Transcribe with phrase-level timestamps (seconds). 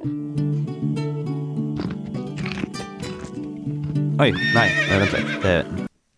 [0.00, 0.06] Oi,
[4.54, 5.42] nei, eh, vent litt.
[5.42, 5.64] Det,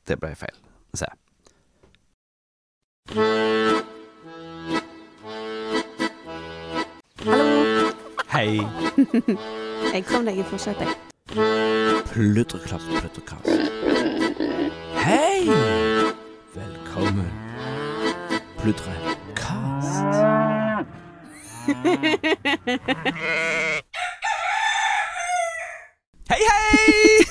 [0.07, 0.55] det ble feil.
[0.95, 1.07] Se.
[3.11, 3.35] Hallo.
[8.31, 8.63] Hei.
[9.95, 10.87] Jeg kom deg i forsetet.
[12.13, 13.51] Pludreklass, pludrekast.
[15.03, 15.43] Hei!
[16.55, 17.35] Velkommen.
[18.63, 20.32] Pludrekast.
[26.33, 27.25] Hei, hei!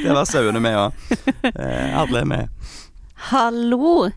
[0.00, 0.92] Det var sauene med òg.
[1.56, 2.48] Alle er med.
[3.30, 4.10] Hallo!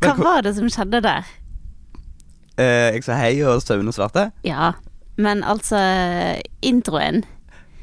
[0.00, 1.28] Hva var det som skjedde der?
[2.58, 4.28] Eh, jeg sa hei, og sauene svarte.
[4.46, 4.72] Ja,
[5.20, 5.78] men altså
[6.64, 7.24] Introen.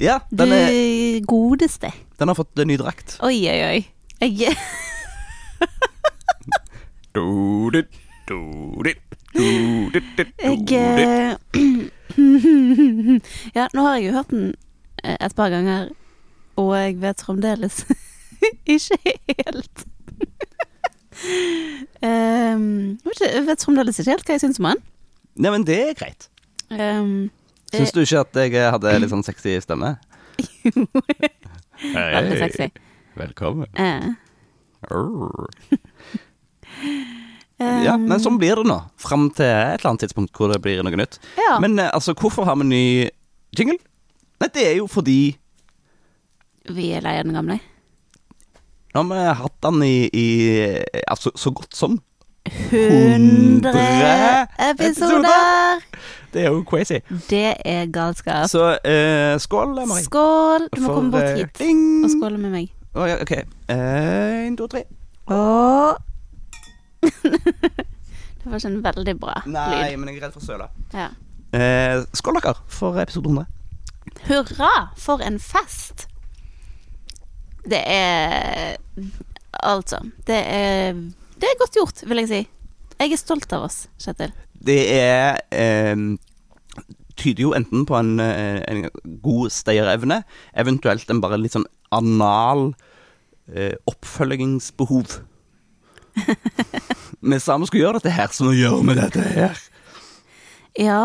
[0.01, 1.93] Ja, Du den, er, godeste.
[2.19, 3.17] den har fått ny drakt.
[3.23, 3.85] Oi, oi, oi.
[4.25, 4.55] Jeg
[7.15, 7.75] Jeg
[10.75, 11.35] eh,
[13.55, 14.49] Ja, nå har jeg jo hørt den
[15.03, 15.89] eh, et par ganger,
[16.59, 17.85] og jeg vet fremdeles
[18.75, 18.97] ikke
[19.29, 19.85] helt
[22.03, 24.83] um, Jeg vet fremdeles ikke helt hva jeg syns om den.
[25.39, 26.27] Nei, men det er greit.
[26.67, 27.31] Um,
[27.71, 29.95] Syns du ikke at jeg hadde litt sånn sexy stemme?
[31.95, 32.67] Veldig sexy.
[33.15, 33.71] Velkommen.
[33.79, 34.11] eh,
[34.91, 35.47] um,
[37.59, 38.75] Ja, men sånn blir det nå.
[38.99, 41.19] Fram til et eller annet tidspunkt hvor det blir noe nytt.
[41.39, 41.55] ja.
[41.63, 42.81] Men eh, altså, hvorfor har vi ny
[43.55, 43.77] jingle?
[44.41, 45.37] Nei, det er jo fordi
[46.67, 47.59] Vi er lei av den gamle.
[48.95, 50.25] Nå har vi hatt den i, i
[51.07, 51.99] altså, så godt som
[52.45, 54.47] 100 episoder.
[54.69, 55.85] episoder!
[56.33, 56.99] Det er jo crazy.
[57.29, 58.49] Det er galskap.
[58.51, 60.03] Så eh, skål, Mari.
[60.03, 60.67] Skål!
[60.75, 62.03] Du må komme bort eh, hit ding.
[62.05, 62.67] og skåle med meg.
[62.95, 63.33] Å, ja, OK.
[63.71, 64.83] Én, to, tre.
[65.31, 65.95] Åh.
[68.39, 69.99] det var ikke en veldig bra Nei, lyd.
[69.99, 70.67] men jeg er redd for søla.
[70.93, 71.09] Ja.
[71.55, 73.45] Eh, skål, dere, for episode 100.
[74.27, 76.07] Hurra for en fest!
[77.65, 78.75] Det er
[79.65, 80.93] Altså, det er
[81.39, 82.41] Det er godt gjort, vil jeg si.
[82.99, 84.31] Jeg er stolt av oss, Kjetil.
[84.65, 85.95] Det er eh,
[87.15, 88.85] Tyder jo enten på en, eh, en
[89.23, 90.21] god stayerevne,
[90.59, 92.73] eventuelt en bare litt sånn anal
[93.47, 95.19] eh, oppfølgingsbehov.
[97.25, 99.61] Vi sa vi skulle gjøre dette her, så nå gjør vi dette her.
[100.77, 100.99] Ja,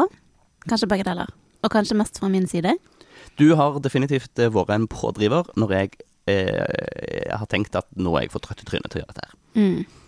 [0.69, 1.31] kanskje begge deler.
[1.65, 2.75] Og kanskje mest fra min side.
[3.41, 5.95] Du har definitivt eh, vært en pådriver når jeg
[6.29, 9.27] eh, har tenkt at nå er jeg for trøtt i trynet til å gjøre dette
[9.27, 9.37] her.
[9.57, 10.01] Mm.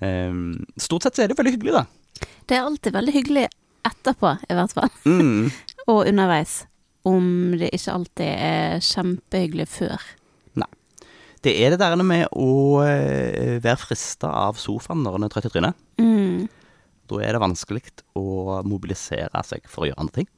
[0.00, 0.42] Um,
[0.80, 2.26] stort sett så er det veldig hyggelig, da.
[2.48, 3.46] Det er alltid veldig hyggelig
[3.86, 4.90] etterpå, i hvert fall.
[5.06, 5.50] Mm.
[5.92, 6.64] Og underveis.
[7.06, 10.02] Om det ikke alltid er kjempehyggelig før.
[11.40, 15.48] Det er det der med å eh, være frista av sofaen når en er trøtt
[15.48, 15.78] i trynet.
[16.00, 16.48] Mm.
[17.08, 17.84] Da er det vanskelig
[18.18, 20.28] å mobilisere seg for å gjøre andre ting.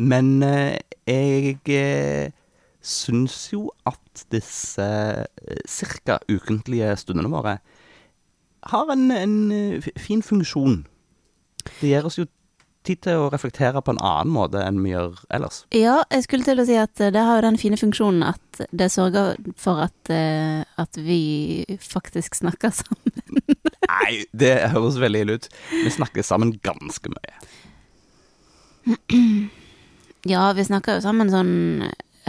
[0.00, 2.32] Men eh, jeg eh,
[2.80, 4.88] syns jo at disse
[5.28, 6.18] ca.
[6.32, 7.58] ukentlige stundene våre
[8.72, 10.82] har en, en fin funksjon.
[11.80, 12.26] Det gir oss jo
[12.86, 15.62] tid til å reflektere på en annen måte enn vi gjør ellers.
[15.74, 18.88] Ja, jeg skulle til å si at det har jo den fine funksjonen at det
[18.92, 23.22] sørger for at, eh, at vi faktisk snakker sammen.
[23.86, 25.48] Nei, det høres veldig ille ut.
[25.72, 27.36] Vi snakker sammen ganske mye.
[30.26, 31.52] Ja, vi snakker jo sammen sånn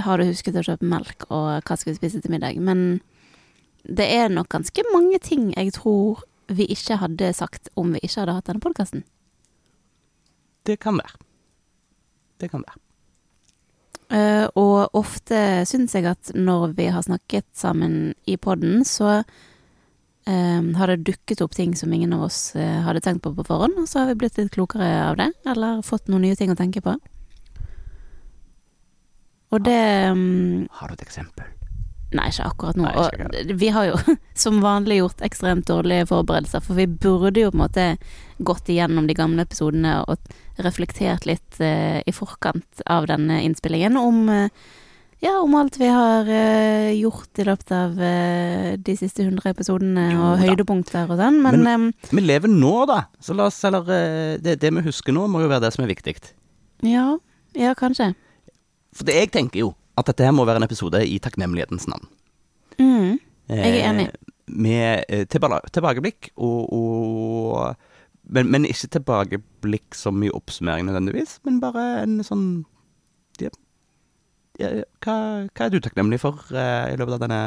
[0.06, 2.58] Har du husket å kjøpe melk, og hva skal vi spise til middag?
[2.62, 3.02] Men
[3.84, 8.24] det er nok ganske mange ting jeg tror vi ikke hadde sagt om vi ikke
[8.24, 9.03] hadde hatt denne podkasten.
[10.63, 11.19] Det kan være.
[12.40, 12.79] Det kan være.
[14.13, 19.23] Uh, og ofte syns jeg at når vi har snakket sammen i poden, så
[20.28, 23.47] eh, har det dukket opp ting som ingen av oss uh, hadde tenkt på på
[23.47, 26.53] forhånd, og så har vi blitt litt klokere av det, eller fått noen nye ting
[26.53, 26.94] å tenke på.
[29.53, 29.81] Og det
[30.12, 31.50] um, Har du et eksempel?
[32.13, 32.91] Nei, ikke akkurat nå.
[32.94, 33.97] Og vi har jo
[34.46, 37.87] som vanlig gjort ekstremt dårlige forberedelser, for vi burde jo på en måte
[38.43, 44.26] gått igjennom de gamle episodene og reflektert litt eh, i forkant av denne innspillingen om
[44.29, 44.64] eh,
[45.23, 50.09] ja, om alt vi har uh, gjort i løpet av uh, de siste 100 episodene,
[50.11, 53.05] Jo og høydepunkter og sånn, men, Men- Vi lever nå, da.
[53.23, 55.85] Så la oss Eller uh, det, det vi husker nå, må jo være det som
[55.85, 56.17] er viktig.
[56.84, 57.05] ja,
[57.55, 58.11] ja, kanskje.
[58.93, 62.05] For det, jeg tenker jo at dette her må være en episode i takknemlighetens navn.
[62.79, 63.19] Mm,
[63.49, 64.07] Jeg er enig.
[64.09, 64.13] Eh,
[64.53, 67.75] med eh, tilbakeblikk og, og
[68.34, 72.45] men, men ikke tilbakeblikk som i oppsummering nødvendigvis, men bare en sånn
[73.41, 73.49] ja,
[74.61, 74.67] ja,
[75.01, 75.16] hva,
[75.49, 77.41] hva er du takknemlig for eh, i løpet av denne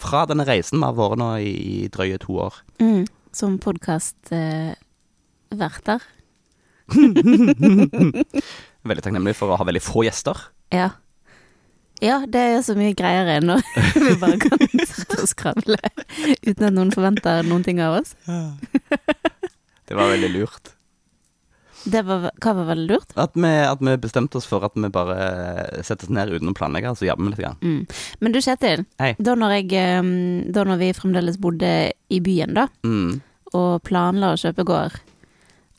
[0.00, 1.52] Fra denne reisen vi har vært nå i,
[1.84, 2.54] i drøye to år?
[2.82, 6.00] mm, som podkastverter.
[6.00, 6.04] eh.
[8.90, 10.36] Veldig takknemlig for å ha veldig få gjester.
[10.74, 10.88] Ja.
[12.00, 13.60] Ja, det er så mye greier enn når
[14.06, 15.76] vi bare kan sitte og skravle
[16.46, 18.14] uten at noen forventer noen ting av oss.
[19.90, 20.68] Det var veldig lurt.
[21.90, 23.14] Det var, hva var veldig lurt?
[23.18, 25.16] At vi, at vi bestemte oss for at vi bare
[25.82, 27.40] setter oss ned uten å planlegge, så jobber vi litt.
[27.40, 27.56] Grann.
[27.64, 27.96] Mm.
[28.22, 29.14] Men du Kjetil, Hei.
[29.18, 30.10] da når, jeg, eh,
[30.54, 31.72] da når vi fremdeles bodde
[32.12, 33.16] i byen, da, Mm.
[33.56, 35.00] og planla å kjøpe gård,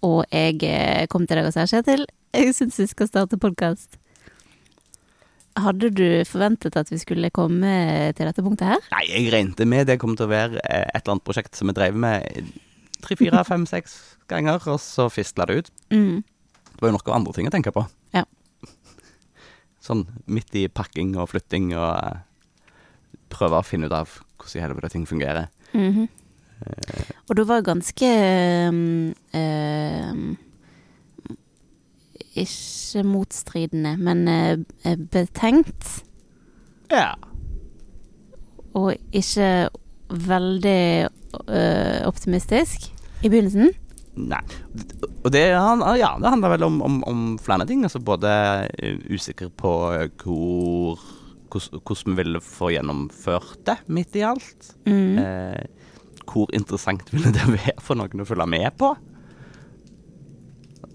[0.04, 2.04] og jeg eh, kom til deg og sa Kjetil,
[2.36, 3.96] jeg syns vi skal starte podkast.
[5.60, 7.72] Hadde du forventet at vi skulle komme
[8.16, 8.84] til dette punktet her?
[8.94, 11.68] Nei, jeg regnet med det kom til å være eh, et eller annet prosjekt som
[11.68, 12.54] vi drev med
[13.04, 13.98] tre, fire, fem, seks
[14.32, 15.74] ganger, og så fisla det ut.
[15.92, 16.22] Mm.
[16.72, 17.84] Det var jo nok av andre ting å tenke på.
[18.16, 18.24] Ja.
[19.84, 22.72] Sånn midt i pakking og flytting og eh,
[23.34, 25.52] prøve å finne ut av hvordan i helvete ting fungerer.
[25.76, 26.08] Mhm.
[27.26, 28.08] Og du var ganske
[28.70, 30.26] um, um,
[32.32, 36.04] Ikke motstridende, men eh, betenkt.
[36.92, 37.14] Ja.
[38.78, 39.70] Og ikke
[40.12, 42.90] veldig eh, optimistisk
[43.22, 43.72] i begynnelsen.
[44.20, 44.42] Nei.
[45.24, 47.84] Og det, ja, det handler vel om, om, om flere ting.
[47.88, 48.32] Altså både
[48.80, 49.74] eh, usikker på
[50.24, 51.00] hvor
[51.52, 54.70] hvordan vi ville få gjennomført det, midt i alt.
[54.88, 55.18] Mm.
[55.20, 55.64] Eh,
[56.32, 58.94] hvor interessant ville det være for noen å følge med på?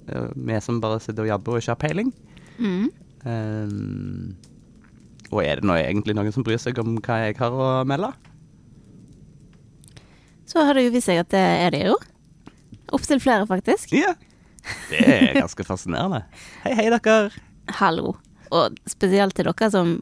[0.08, 2.12] Eh, vi som bare sitter og jobber og ikke har peiling.
[2.58, 2.90] Mm.
[3.26, 4.36] Um,
[5.32, 8.12] og er det nå egentlig noen som bryr seg om hva jeg har å melde?
[10.46, 11.96] Så har det jo vist seg at det er det jo.
[12.94, 13.90] Opptil flere, faktisk.
[13.96, 14.14] Ja.
[14.90, 16.22] Det er ganske fascinerende.
[16.62, 17.32] Hei, hei, dere.
[17.80, 18.14] Hallo.
[18.54, 19.96] Og spesielt til dere som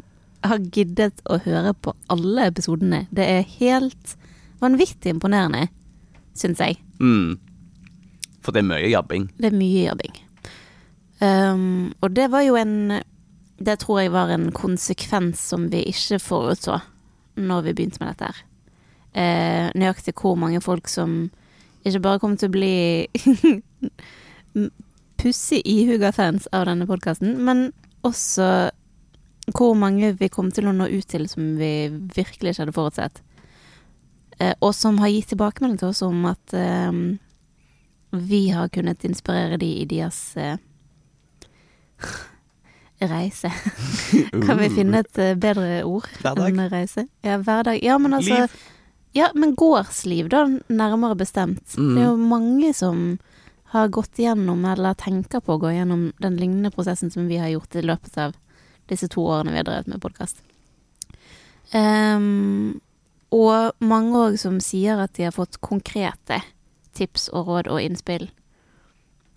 [0.45, 3.07] har giddet å høre på alle episodene.
[3.15, 4.15] Det er helt
[4.61, 5.71] vanvittig imponerende,
[6.37, 6.77] syns jeg.
[7.01, 7.41] Mm.
[8.45, 9.29] For det er mye jabbing.
[9.41, 10.17] Det er mye jobbing.
[11.21, 13.01] Um, og det var jo en
[13.55, 16.81] Det tror jeg var en konsekvens som vi ikke forutså
[17.39, 18.41] når vi begynte med dette her.
[19.15, 21.31] Uh, nøyaktig hvor mange folk som
[21.87, 23.07] ikke bare kom til å bli
[25.23, 27.69] pussig ihuga fans av denne podkasten, men
[28.03, 28.71] også
[29.55, 33.23] hvor mange vi kom til å nå ut til som vi virkelig ikke hadde forutsett.
[34.41, 36.91] Uh, og som har gitt tilbakemelding til oss om at eh,
[38.15, 40.57] vi har kunnet inspirere de i deres eh,
[43.09, 43.53] reise.
[44.47, 46.49] Kan vi finne et eh, bedre ord Hverdag.
[46.53, 47.07] enn reise?
[47.27, 47.83] Ja, hverdag.
[47.85, 48.57] Ja, men altså Liv.
[49.15, 51.77] Ja, men gårdsliv, da, nærmere bestemt.
[51.79, 51.91] Mm.
[51.95, 53.03] Det er jo mange som
[53.75, 57.53] har gått gjennom, eller tenker på å gå gjennom den lignende prosessen som vi har
[57.53, 58.35] gjort i løpet av
[58.91, 60.43] disse to årene vi har drevet med podkast.
[63.35, 66.43] og mange òg som sier at de har fått konkrete
[66.95, 68.29] tips og råd og innspill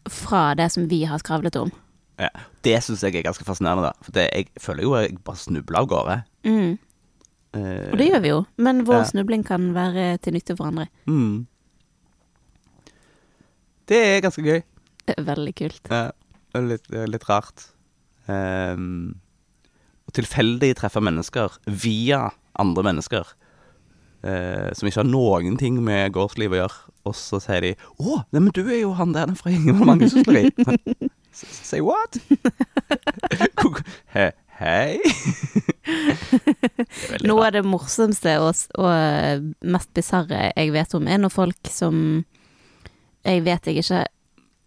[0.07, 1.71] fra det som vi har skravlet om.
[2.17, 2.29] Ja.
[2.65, 4.05] Det syns jeg er ganske fascinerende, da.
[4.05, 6.15] For det, jeg føler jo jeg bare snubler av gårde.
[6.47, 6.77] Mm.
[7.57, 9.09] Eh, Og det gjør vi jo, men vår Ja.
[9.11, 10.87] snubling kan være til nytte for andre.
[11.05, 11.45] Mm.
[13.87, 14.61] Det er ganske gøy.
[15.23, 15.81] Veldig kult.
[15.91, 16.09] Ja,
[16.59, 17.67] litt, litt rart.
[18.27, 19.15] Um,
[20.07, 22.25] og tilfeldig treffe mennesker via
[22.59, 23.29] andre mennesker
[24.23, 28.23] eh, som ikke har noen ting med gårdsliv å gjøre, og så sier de 'Å,
[28.31, 31.09] nei, men du er jo han der fra Ingevold Mangesysleri'.
[31.37, 32.17] Say what?
[34.15, 34.97] He, hei?
[37.29, 41.69] Noe av det morsomste og, og eh, mest bisarre jeg vet om, er når folk
[41.71, 42.25] som
[43.27, 44.05] jeg vet jeg ikke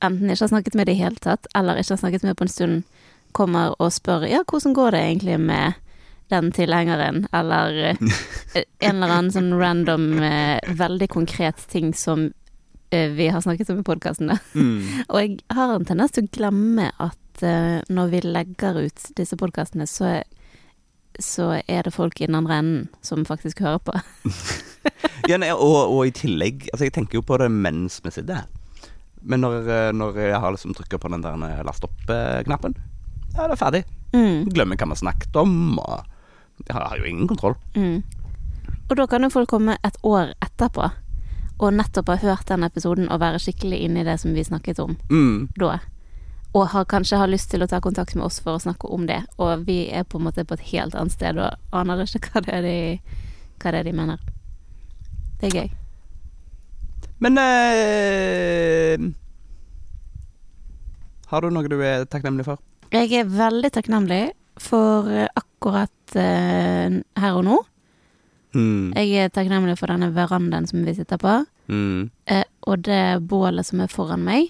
[0.05, 2.47] enten ikke har snakket med i det hele tatt, eller ikke har snakket med på
[2.47, 2.83] en stund,
[3.37, 5.79] kommer og spør ja, hvordan går det egentlig med
[6.31, 7.97] den tilhengeren, eller eh,
[8.79, 12.31] en eller annen sånn random, eh, veldig konkret ting som
[12.91, 14.35] eh, vi har snakket om i podkasten.
[14.55, 14.83] Mm.
[15.09, 19.87] Og jeg har en tendens til å glemme at når vi legger ut disse podkastene,
[19.89, 20.19] så,
[21.17, 23.97] så er det folk i den andre enden som faktisk hører på.
[25.29, 28.41] Ja, nei, og, og i tillegg Altså, jeg tenker jo på det mens vi sitter
[28.41, 28.87] her.
[29.21, 32.75] Men når, når jeg har liksom trykka på den der last opp-knappen,
[33.37, 33.83] ja, det er ferdig.
[34.17, 36.10] Mm, Glemmer hva vi snakket om, og
[36.67, 37.55] jeg har, jo ingen kontroll.
[37.75, 38.03] mm.
[38.91, 40.89] Og da kan jo folk komme et år etterpå
[41.61, 44.79] og nettopp ha hørt den episoden og være skikkelig inne i det som vi snakket
[44.83, 45.49] om Mm.
[45.59, 45.79] da.
[46.55, 49.05] Og har, kanskje har lyst til å ta kontakt med oss for å snakke om
[49.07, 49.21] det.
[49.39, 52.41] Og vi er på en måte på et helt annet sted og aner ikke hva
[52.43, 53.01] det er de,
[53.63, 54.19] hva det er de mener.
[55.41, 55.71] Det er gøy.
[57.21, 59.13] Men øh,
[61.31, 62.59] Har du noe du er takknemlig for?
[62.91, 64.23] Jeg er veldig takknemlig
[64.61, 67.59] for eh, akkurat eh, her og nå.
[68.55, 68.93] Mm.
[68.99, 71.41] Jeg er takknemlig for denne verandaen som vi sitter på,
[71.71, 72.09] Mm.
[72.27, 74.49] eh, og det bålet som er foran meg.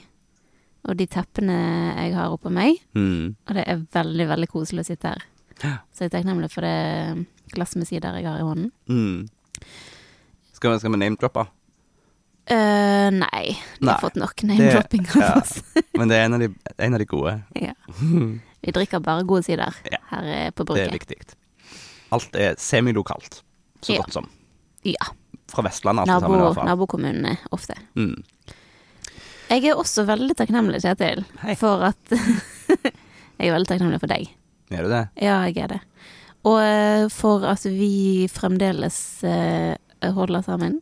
[0.88, 1.52] og de teppene
[1.98, 2.78] jeg har oppå meg.
[2.96, 3.34] Mm.
[3.44, 5.24] Og det er veldig, veldig koselig å sitte her.
[5.60, 5.72] Ja.
[5.92, 8.70] Så jeg er takknemlig for det glasset med sider jeg har i hånden.
[8.88, 9.28] Mm.
[10.56, 11.44] Skal, skal vi name-droppe?
[12.50, 15.34] Uh, nei, de Nei, har fått nok name-dropping av ja.
[15.42, 15.60] oss.
[16.00, 16.48] Men det er en av de,
[16.80, 17.36] en av de gode.
[17.68, 17.76] ja.
[18.62, 19.98] Vi drikker bare gode sider Ja.
[20.10, 20.90] her på bruket.
[20.90, 21.36] Det er viktig.
[22.12, 23.42] Alt er semilokalt,
[23.82, 24.00] så Ja.
[24.02, 24.28] godt som.
[24.84, 25.06] Ja.
[25.48, 26.66] Fra Vestlandet, alt Nabo, sammen i hvert fall.
[26.66, 27.74] nabokommunene ofte.
[27.96, 28.22] Mm.
[29.50, 31.54] Jeg er også veldig takknemlig, Kjetil, Hei.
[31.58, 31.96] for at
[33.40, 34.28] Jeg er veldig takknemlig for deg.
[34.70, 35.08] Er du det?
[35.20, 35.80] Ja, jeg er det.
[36.44, 39.74] Og eh, for at vi fremdeles eh,
[40.14, 40.80] holder sammen.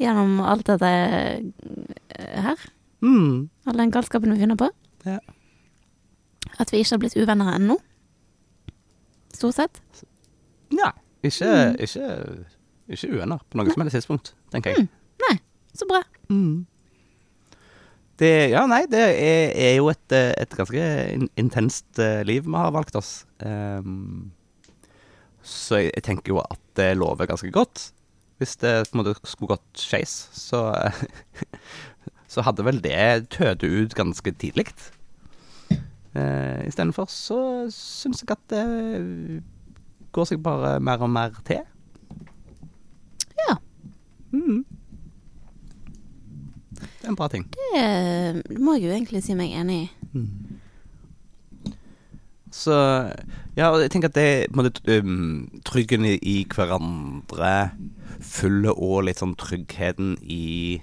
[0.00, 2.56] Gjennom alt dette eh, her.
[3.04, 3.48] Mm.
[3.68, 4.70] All den galskapen vi finner på.
[5.06, 5.18] Ja.
[6.60, 7.78] At vi ikke har blitt uvenner ennå.
[9.34, 9.80] Stort sett.
[10.74, 10.92] Ja.
[11.24, 11.76] Ikke, Mm.
[11.80, 12.06] ikke,
[12.92, 14.88] ikke uvenner på noe som helst tidspunkt, tenker jeg.
[15.24, 15.38] Nei,
[15.74, 16.02] så bra.
[16.28, 16.66] Mm.
[18.20, 20.84] Det, ja, nei, det er, er jo et, et ganske
[21.16, 23.24] in intenst eh, liv vi har valgt oss.
[23.42, 24.30] Um,
[25.42, 27.88] så jeg, jeg tenker jo at det lover ganske godt.
[28.38, 30.66] Hvis det på en måte skulle gått skeis, så
[32.34, 34.64] Så hadde vel det tødd ut ganske tidlig.
[36.14, 37.38] Uh, Istedenfor så
[37.74, 38.64] syns jeg at det
[40.14, 41.64] går seg bare mer og mer til.
[43.48, 43.56] Ja.
[44.30, 44.62] Mm.
[46.74, 47.48] Det er en bra ting.
[47.50, 50.24] Det må jeg jo egentlig si meg enig i.
[52.54, 52.74] Så
[53.56, 57.70] Ja, og jeg tenker at det på en måte, um, Tryggen i, i hverandre
[58.24, 60.80] følger òg litt sånn tryggheten i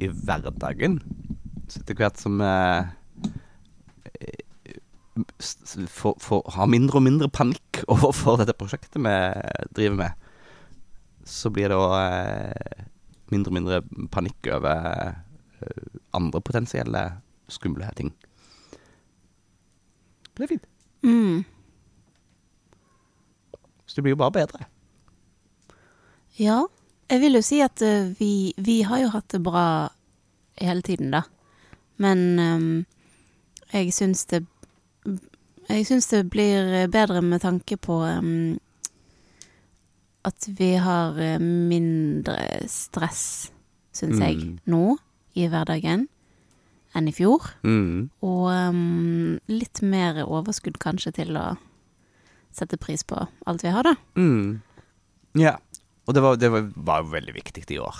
[0.00, 1.00] I hverdagen.
[1.70, 2.88] Så etter hvert som eh,
[5.88, 9.16] for, får, har mindre og mindre panikk overfor dette prosjektet vi
[9.76, 10.26] driver med,
[11.26, 12.84] så blir det òg eh,
[13.30, 13.80] mindre og mindre
[14.12, 17.04] panikk over eh, andre potensielle
[17.50, 18.12] skumle ting.
[20.36, 20.68] Det er fint.
[21.02, 21.44] Mm.
[23.86, 24.66] Så det blir jo bare bedre.
[26.38, 26.62] Ja.
[27.10, 29.90] Jeg vil jo si at eh, vi, vi har jo hatt det bra
[30.60, 31.24] hele tiden, da.
[32.00, 32.86] Men um,
[33.72, 34.44] jeg syns det
[35.70, 38.58] Jeg syns det blir bedre med tanke på um,
[40.26, 42.36] at vi har eh, mindre
[42.68, 43.50] stress,
[43.96, 44.58] syns jeg, Mm.
[44.66, 44.96] nå
[45.38, 46.08] i hverdagen
[46.94, 47.46] enn i fjor.
[47.62, 48.10] Mm.
[48.26, 51.54] Og um, litt mer overskudd kanskje til å
[52.52, 53.94] sette pris på alt vi har, da.
[54.18, 54.60] Mm.
[55.38, 55.56] Ja.
[56.08, 57.94] Og det var, det var, var veldig viktig i år.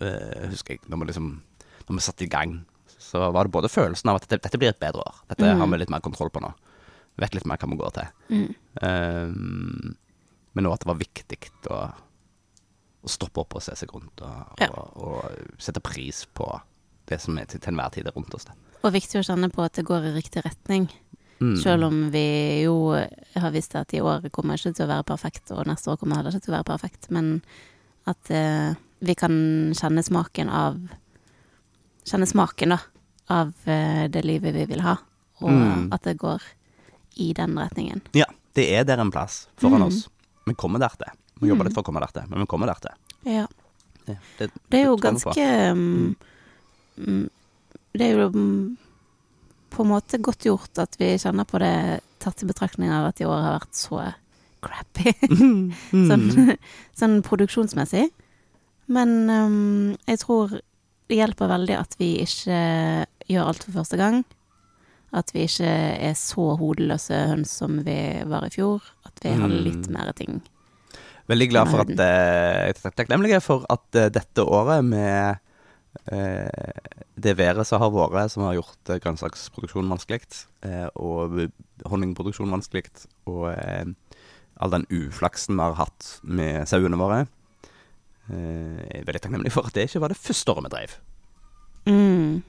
[0.00, 0.80] uh, husker jeg.
[0.88, 1.28] Når vi liksom
[1.88, 2.64] Når vi satte i gang,
[2.98, 5.14] så var det både følelsen av at dette, dette blir et bedre år.
[5.28, 5.58] Dette Mm.
[5.60, 6.52] har vi litt mer kontroll på nå.
[7.18, 8.08] Vet litt mer hva vi går til.
[8.28, 8.48] Mm.
[8.82, 9.96] Um,
[10.56, 11.38] men òg at det var viktig
[11.72, 11.78] å,
[13.06, 14.68] å stoppe opp og se seg rundt, og, Ja.
[14.72, 16.48] og, og sette pris på
[17.08, 18.44] det som er til, til enhver tid er rundt oss.
[18.48, 18.54] Det.
[18.84, 20.88] Og viktig å kjenne på at det går i riktig retning.
[21.40, 21.56] Mm.
[21.60, 22.24] Selv om vi
[22.64, 22.76] jo
[23.36, 26.16] har visst at i år kommer ikke til å være perfekt, og neste år kommer
[26.20, 27.42] heller ikke til å være perfekt, men
[28.08, 28.72] at uh,
[29.04, 29.34] vi kan
[29.76, 30.78] kjenne smaken av
[32.06, 32.76] Kjenne smaken, da,
[33.34, 34.92] av uh, det livet vi vil ha,
[35.42, 35.88] og Mm.
[35.92, 36.40] at det går
[37.16, 38.00] i den retningen.
[38.16, 39.86] Ja, det er der en plass foran Mm.
[39.88, 40.08] oss.
[40.46, 41.10] Vi kommer der til.
[41.40, 41.68] Vi jobber Mm.
[41.68, 42.94] litt for å komme der til, men vi kommer der til.
[43.32, 43.46] Ja.
[44.06, 46.16] Det, det, Det er jo ganske mm,
[46.98, 47.30] mm,
[47.92, 48.76] Det er jo mm,
[49.70, 53.20] på en måte godt gjort at vi kjenner på det, tatt i betraktning av at
[53.20, 54.14] i år har vært så
[54.62, 55.12] crappy.
[55.92, 56.08] Mm.
[56.08, 56.56] sånn,
[57.00, 58.10] sånn produksjonsmessig.
[58.88, 60.60] Men um, jeg tror
[61.08, 64.24] det hjelper veldig at vi ikke gjør alt for første gang.
[65.14, 65.68] At vi ikke
[66.08, 67.96] er så hodeløse høns som vi
[68.26, 68.82] var i fjor.
[69.06, 69.62] At vi har Mm.
[69.64, 70.42] litt mer ting.
[71.28, 75.38] Veldig glad for at eh, takknemlig for at eh, dette året med
[76.12, 76.48] eh,
[77.18, 80.20] det været som har vært, som har gjort eh, grønnsaksproduksjon vanskelig,
[80.62, 81.50] eh, og
[81.86, 82.84] honningproduksjon vanskelig,
[83.26, 83.84] og eh,
[84.60, 87.26] all den uflaksen vi har hatt med sauene våre
[88.30, 90.94] eh, Jeg er veldig takknemlig for at det ikke var det første året vi drev.
[91.86, 92.42] Mm.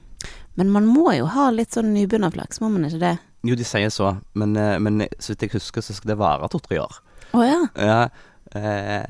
[0.58, 3.14] Men man må jo ha litt sånn nybegynnerflaks, må man ikke det?
[3.46, 6.48] Jo, de sier så, men, eh, men så vidt jeg husker, så skal det vare
[6.50, 6.96] to-tre år.
[7.38, 7.60] Å ja.
[7.78, 8.00] Ja,
[8.58, 9.04] eh,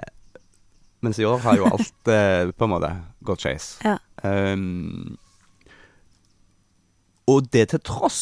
[1.01, 2.93] mens i år har jo alt eh, på en måte
[3.25, 3.71] gått skeis.
[3.87, 3.97] Ja.
[4.21, 5.17] Um,
[7.29, 8.21] og det til tross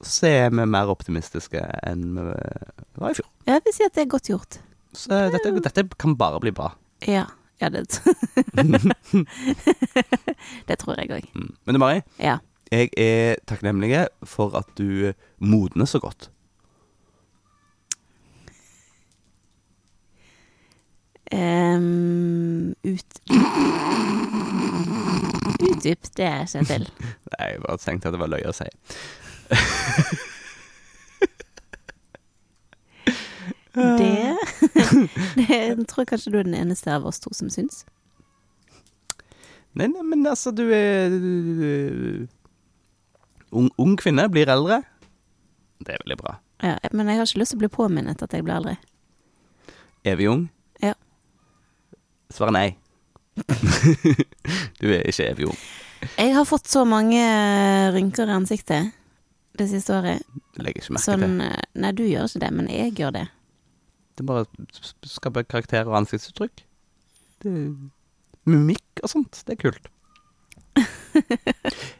[0.00, 3.28] så er vi mer optimistiske enn vi var i fjor.
[3.46, 4.58] Jeg vil si at det er godt gjort.
[4.96, 6.72] Så dette, dette kan bare bli bra.
[7.06, 7.26] Ja.
[7.60, 7.82] Ja, det
[10.68, 11.26] Det tror jeg òg.
[11.34, 11.50] Mm.
[11.66, 12.38] Men du Mari, Ja.
[12.72, 16.30] jeg er takknemlig for at du modner så godt.
[21.32, 23.20] Um, ut
[25.70, 26.88] Utdyp det, Kjetil.
[27.36, 28.66] Nei, jeg bare tenkte at det var løye å si.
[33.74, 34.36] Det,
[35.38, 37.84] det tror jeg kanskje du er den eneste av oss to som syns.
[39.78, 41.12] Nei, nei, men altså, du er
[43.54, 44.80] ung, ung kvinne blir eldre.
[45.80, 46.36] Det er veldig bra.
[46.60, 48.76] Ja, men jeg har ikke lyst til å bli påminnet at jeg blir eldre.
[50.10, 50.48] Evig ung?
[50.82, 50.96] Ja.
[52.34, 52.68] Svaret nei.
[54.80, 55.60] du er ikke evig ung.
[56.16, 57.20] Jeg har fått så mange
[57.94, 58.96] rynker i ansiktet
[59.60, 60.24] det siste året.
[60.56, 61.24] Du legger ikke merke til.
[61.24, 63.26] Sånn eh, Nei, du gjør ikke det, men jeg gjør det.
[64.18, 66.64] Det bare å skape karakter og ansiktsuttrykk.
[67.44, 67.54] Det,
[68.50, 69.42] mimikk og sånt.
[69.46, 69.88] Det er kult.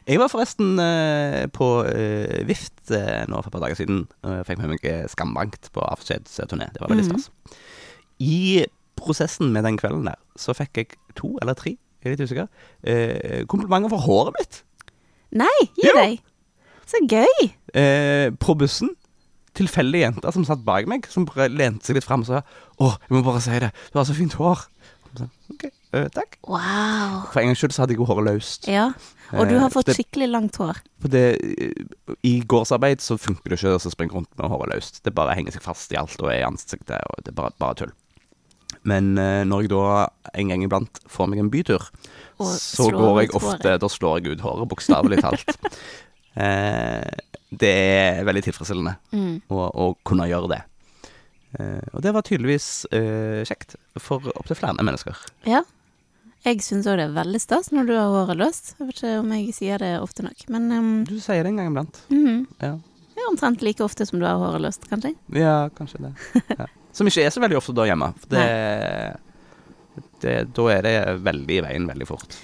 [0.07, 4.03] jeg var forresten eh, på eh, Vift eh, nå for et par dager siden.
[4.27, 6.69] Og fikk med meg eh, Skambankt på avskjedsturné.
[6.75, 7.19] Det var veldig Mhm.
[7.19, 7.57] stas.
[8.21, 8.65] I
[9.01, 11.71] prosessen med den kvelden der, så fikk jeg to eller tre,
[12.03, 12.47] jeg er litt usikker,
[12.85, 14.59] eh, komplimenter for håret mitt.
[15.41, 16.19] Nei, gi deg!
[16.85, 17.49] Så gøy!
[17.73, 18.91] Eh, på bussen.
[19.57, 22.41] Tilfeldige jenter som satt bak meg, som bare lente seg litt fram og sa
[22.79, 24.67] 'Å, jeg må bare si det, du har så fint hår'.
[25.17, 26.37] Så, OK, eh, takk.
[26.47, 27.25] Wow.
[27.33, 28.67] For en gangs skyld så hadde jeg håret løst.
[28.71, 28.93] Ja,
[29.33, 30.77] og du Eh, har fått det- skikkelig langt hår.
[31.03, 31.37] Det,
[32.23, 35.01] I gårdsarbeid så funker det ikke å springe rundt med håret løst.
[35.03, 37.51] Det bare henger seg fast i alt og er i ansiktet, og det er bare,
[37.59, 37.91] bare tull.
[38.85, 41.89] Men eh, når jeg da en gang iblant får meg en bytur,
[42.39, 43.77] så går jeg ofte.
[43.77, 45.57] Da slår jeg ut håret, bokstavelig talt.
[46.37, 47.03] eh,
[47.51, 49.41] det er veldig tilfredsstillende Mm.
[49.51, 50.61] å, å kunne gjøre det.
[51.59, 55.17] Uh, og det var tydeligvis uh, kjekt for opptil flere mennesker.
[55.49, 55.63] Ja.
[56.45, 58.71] Jeg syns òg det er veldig stas når du har håret løst.
[58.79, 61.59] Jeg vet ikke om jeg sier det ofte nok, men um, Du sier det en
[61.59, 61.99] gang iblant.
[62.09, 62.47] mhm.
[62.63, 62.77] Ja.
[63.11, 65.11] Det er omtrent like ofte som du har håret løst, kanskje.
[65.35, 66.13] Ja, kanskje det.
[66.57, 66.65] Ja.
[66.95, 68.07] Som ikke er så veldig ofte da hjemme.
[68.23, 68.45] For det,
[70.23, 70.95] det, da er det
[71.27, 72.37] veldig i veien veldig fort.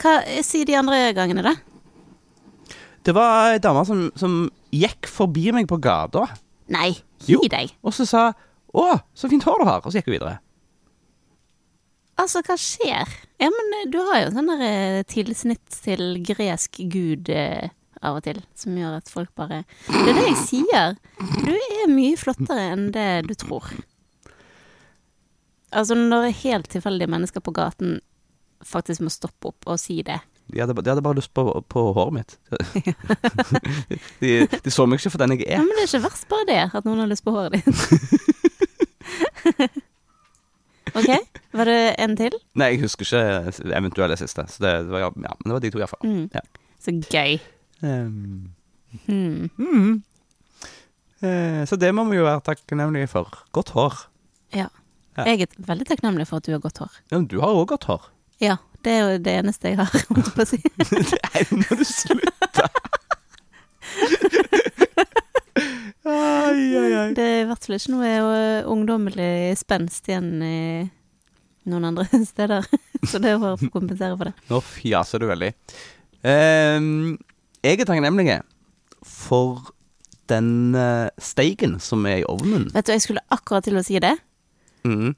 [0.00, 0.14] Hva
[0.46, 1.52] sier de andre gangene, da?
[3.02, 4.36] Det var ei dame som, som
[4.70, 6.28] gikk forbi meg på gata,
[6.72, 6.92] Nei,
[7.26, 7.40] gi Jo.
[7.50, 7.72] deg.
[7.82, 8.32] og så sa
[8.72, 10.38] 'Å, så fint hår du har', og så gikk hun videre.
[12.16, 13.08] Altså, hva skjer?
[13.40, 17.68] Ja, men eh, du har jo sånn eh, tilsnitt til gresk gud eh,
[18.02, 20.96] av og til, som gjør at folk bare Det er det jeg sier.
[21.44, 23.68] Du er mye flottere enn det du tror.
[25.72, 28.00] Altså, når helt tilfeldige mennesker på gaten
[28.64, 30.20] faktisk må stoppe opp og si det.
[30.50, 32.34] De hadde, de hadde bare lyst på, på håret mitt.
[34.22, 35.52] de, de så meg ikke for den jeg er.
[35.58, 37.70] Ja, men det er ikke verst bare det, at noen har lyst på håret ditt.
[40.98, 41.08] OK,
[41.56, 42.34] var det en til?
[42.58, 44.44] Nei, jeg husker ikke eventuelle siste.
[44.50, 46.04] Så det, det var, ja, men det var de to, iallfall.
[46.04, 46.26] Mm.
[46.34, 46.42] Ja.
[46.82, 47.38] Så gøy.
[47.82, 48.50] Um,
[49.08, 49.48] Mm.
[49.56, 50.02] mm.
[51.24, 53.30] Eh, så det må vi jo være takknemlige for.
[53.56, 53.94] Godt hår.
[54.52, 54.66] Ja.
[55.16, 55.24] Ja.
[55.30, 56.98] Jeg er veldig takknemlig for at du har godt hår.
[57.08, 58.04] Ja, men du har òg godt hår.
[58.42, 60.58] Ja, det er jo det eneste jeg har, holdt jeg på å si.
[61.26, 62.66] Nei, nå må du slutte.
[66.08, 67.06] ai, ai, ai.
[67.16, 68.12] Det er i hvert fall ikke noe
[68.72, 70.58] ungdommelig spenst igjen i
[71.70, 72.66] noen andre steder.
[73.06, 74.34] Så det er bare å kompensere for det.
[74.50, 75.52] Nå fjaser du veldig.
[76.22, 77.18] Um,
[77.62, 78.40] jeg er takknemlig
[79.06, 79.72] for
[80.30, 82.68] den uh, steiken som er i ovnen.
[82.74, 84.14] Vet du, jeg skulle akkurat til å si det.
[84.86, 85.14] Mhm.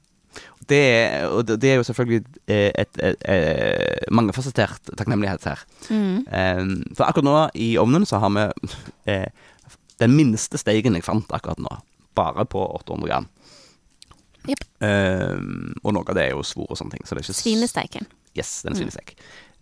[0.65, 5.61] Det, er, og det er jo selvfølgelig eh, et, et, et mangefasettert takknemlighet her.
[5.93, 6.23] Mm.
[6.33, 8.47] Ehm, for akkurat nå i ovnen så har vi
[9.13, 9.27] eh,
[10.01, 11.69] den minste steigen jeg fant akkurat nå.
[12.17, 13.27] Bare på 800 gram.
[14.49, 14.61] Yep.
[14.85, 17.05] Um, og noe av det er jo svor og sånne ting.
[17.07, 18.05] Så er Svinesteiken.
[18.37, 18.79] Yes, den Mm.
[18.81, 19.13] svinestek.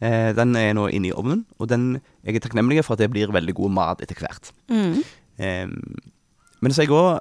[0.01, 3.12] Eh, den er nå inne i ovnen, og den, jeg er takknemlig for at det
[3.13, 4.49] blir veldig god mat etter hvert.
[4.67, 5.03] Mm.
[5.38, 5.99] Um,
[6.62, 7.19] men så er jeg òg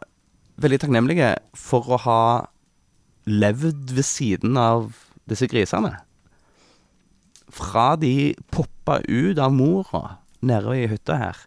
[0.62, 1.18] veldig takknemlig
[1.58, 2.18] for å ha
[3.28, 4.90] levd ved siden av
[5.30, 5.94] disse grisene.
[7.52, 11.40] Fra de poppa ut av mora nede i hytta her.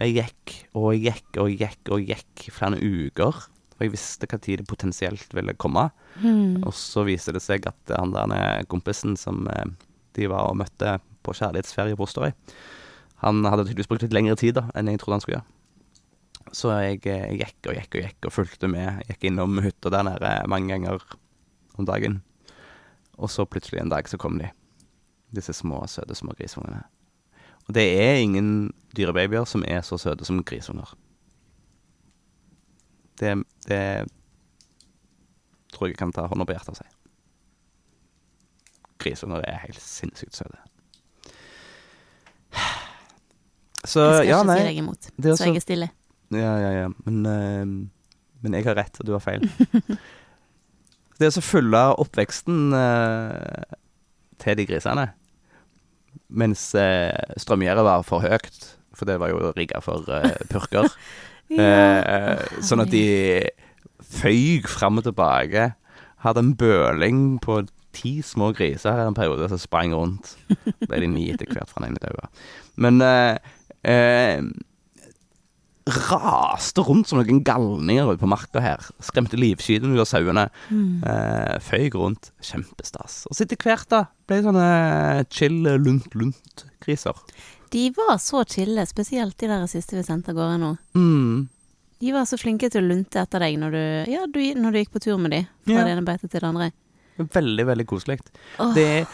[0.00, 3.42] Jeg gikk og jeg gikk og jeg gikk og jeg gikk i flere uker.
[3.74, 5.88] Og jeg visste hva tid det potensielt ville komme.
[6.22, 6.62] Mm.
[6.66, 9.66] Og så viste det seg at han der kompisen som eh,
[10.14, 12.34] de var og møtte på kjærlighetsferie på Osterøy,
[13.24, 15.53] han hadde tydeligvis brukt litt lengre tid da enn jeg trodde han skulle gjøre.
[16.54, 19.02] Så jeg, eh, jeg gikk og gikk og gikk og fulgte med.
[19.08, 21.02] Gikk innom hytta der nede mange ganger
[21.74, 22.20] om dagen.
[23.18, 24.50] Og så plutselig en dag så kom de.
[25.34, 26.84] Disse små, søte små grisungene.
[27.66, 30.94] Og det er ingen dyrebabyer som er så søte som grisunger.
[33.18, 33.32] Det,
[33.66, 34.06] det
[35.72, 36.86] tror jeg kan ta hånda på hjertet og si.
[39.02, 40.60] Grisunger er helt sinnssykt søte.
[43.84, 45.88] Så Jeg skal ja, ikke si deg imot, det er så jeg er stille.
[46.36, 46.86] Ja, ja, ja.
[47.06, 47.64] Men, eh,
[48.44, 49.46] men jeg har rett, og du har feil.
[51.18, 53.76] det å så følge oppveksten eh,
[54.42, 55.12] til de grisene
[56.34, 60.90] mens eh, strømgjerdet var for høyt, for det var jo rigga for eh, purker.
[61.54, 63.44] Eh, sånn at de
[64.16, 65.66] føyk fram og tilbake.
[66.24, 67.58] Hadde en bøling på
[67.94, 70.32] ti små griser her en periode som sprang rundt.
[70.88, 72.30] Ble de ni etter hvert fra den ene daua.
[72.80, 73.52] Men eh,
[73.92, 74.40] eh,
[75.84, 78.84] raste rundt som noen galninger ute på marka her.
[79.04, 80.46] Skremte livskiten ut av sauene.
[80.72, 82.30] Eh, føyk rundt.
[82.44, 83.24] Kjempestas.
[83.28, 84.68] Og så etter hvert da ble det sånne
[85.34, 87.20] chill lunt-lunt-kriser.
[87.74, 90.70] De var så chille, spesielt de der siste vi sendte av gårde nå.
[90.96, 91.48] Mm.
[92.00, 94.80] De var så flinke til å lunte etter deg når du, ja, du, når du
[94.80, 95.84] gikk på tur med de fra Ja.
[95.84, 96.70] det ene beitet til det andre.
[97.18, 98.18] Veldig, veldig koselig.
[98.58, 98.72] Oh.
[98.74, 99.06] Det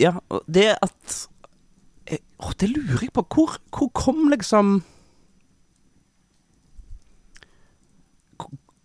[0.00, 0.14] Ja,
[0.46, 1.16] det at
[2.06, 3.24] eh, Å, det lurer jeg på.
[3.34, 4.78] Hvor, hvor kom liksom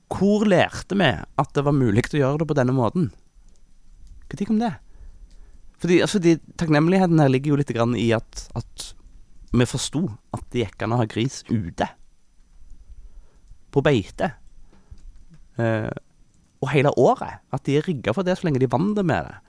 [0.09, 3.11] Hvor- lærte vi at det var mulig å gjøre det på denne måten?
[4.33, 4.73] Når kom det?
[5.77, 8.93] Fordi altså, de, Takknemligheten her ligger jo litt grann i at, at
[9.53, 11.87] vi forsto at det gikk an å ha gris ute.
[13.73, 14.31] På beite.
[15.57, 15.89] Eh,
[16.63, 17.41] og hele året.
[17.53, 19.39] At de er rigga for det så lenge de vandrer med det.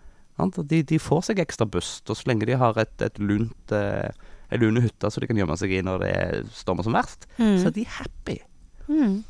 [0.68, 4.10] De, de får seg ekstra bust, og så lenge de har et, et lunt eh,
[4.50, 6.16] en lune hytte så de kan gjemme seg i når det
[6.58, 7.56] stormer som verst, Mm.
[7.62, 8.36] så er de happy.
[8.88, 9.22] Mm.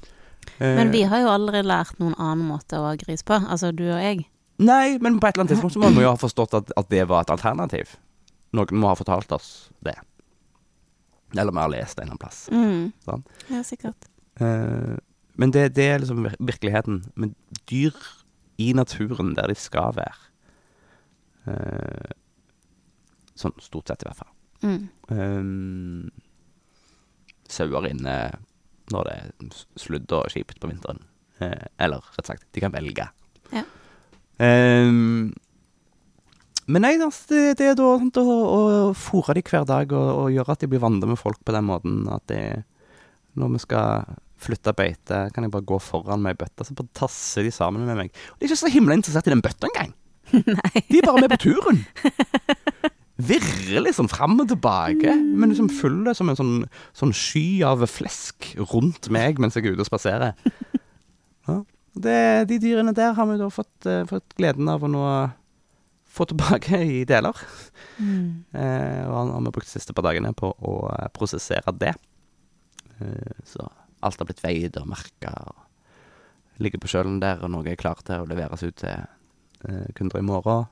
[0.58, 3.72] Eh, Men vi har jo aldri lært noen annen måte å ha gris på, altså
[3.74, 4.26] du og jeg.
[4.62, 6.90] Nei, men på et eller annet tidspunkt så må vi jo ha forstått at, at
[6.92, 7.96] det var et alternativ.
[8.54, 9.96] Noen må ha fortalt oss det.
[11.34, 12.44] Eller vi har lest det en eller annen plass.
[12.54, 12.92] Mm.
[13.06, 13.24] Sånn.
[13.50, 14.06] Ja, sikkert.
[14.38, 14.94] Eh,
[15.34, 17.00] men det, det er liksom virkeligheten.
[17.18, 17.34] Men
[17.70, 17.96] dyr
[18.62, 20.14] i naturen der de skal være.
[21.50, 22.14] Eh,
[23.34, 24.30] sånn stort sett, i hvert fall.
[24.64, 24.84] Mm.
[25.10, 26.10] Um,
[27.50, 28.14] sauer inne
[28.92, 31.00] når det er sludd og kjipt på vinteren.
[31.42, 33.06] Eh, eller rett sagt, de kan velge.
[33.54, 33.64] Ja.
[34.38, 35.32] Um,
[36.66, 37.10] men nei, det,
[37.60, 38.60] det er da sånt, å, å
[38.96, 41.68] fôre de hver dag og, og gjøre at de blir vant med folk på den
[41.68, 42.04] måten.
[42.12, 42.40] At de
[43.40, 46.92] når vi skal flytte beite, kan jeg bare gå foran med ei bøtte, så bare
[46.96, 48.24] tasser de sammen med meg.
[48.34, 49.94] Og de er ikke så himla interessert i den bøtta engang.
[50.34, 51.82] De er bare med på turen.
[53.14, 56.56] Virrer liksom fram og tilbake, men liksom fulle som en sånn,
[56.96, 60.34] sånn sky av flesk rundt meg mens jeg er ute og spaserer.
[61.44, 61.58] Ja.
[61.92, 65.02] Det, de dyrene der har vi da fått, uh, fått gleden av å nå
[66.14, 67.38] få tilbake i deler.
[67.98, 68.44] Mm.
[68.54, 71.94] Eh, og har vi brukt de siste par dagene på å eh, prosessere det.
[73.00, 73.66] Eh, så
[74.04, 75.32] alt har blitt veid og merka.
[76.62, 79.08] Ligger på kjølen der, og noe er klart til å leveres ut til
[79.96, 80.66] kunder i morgen.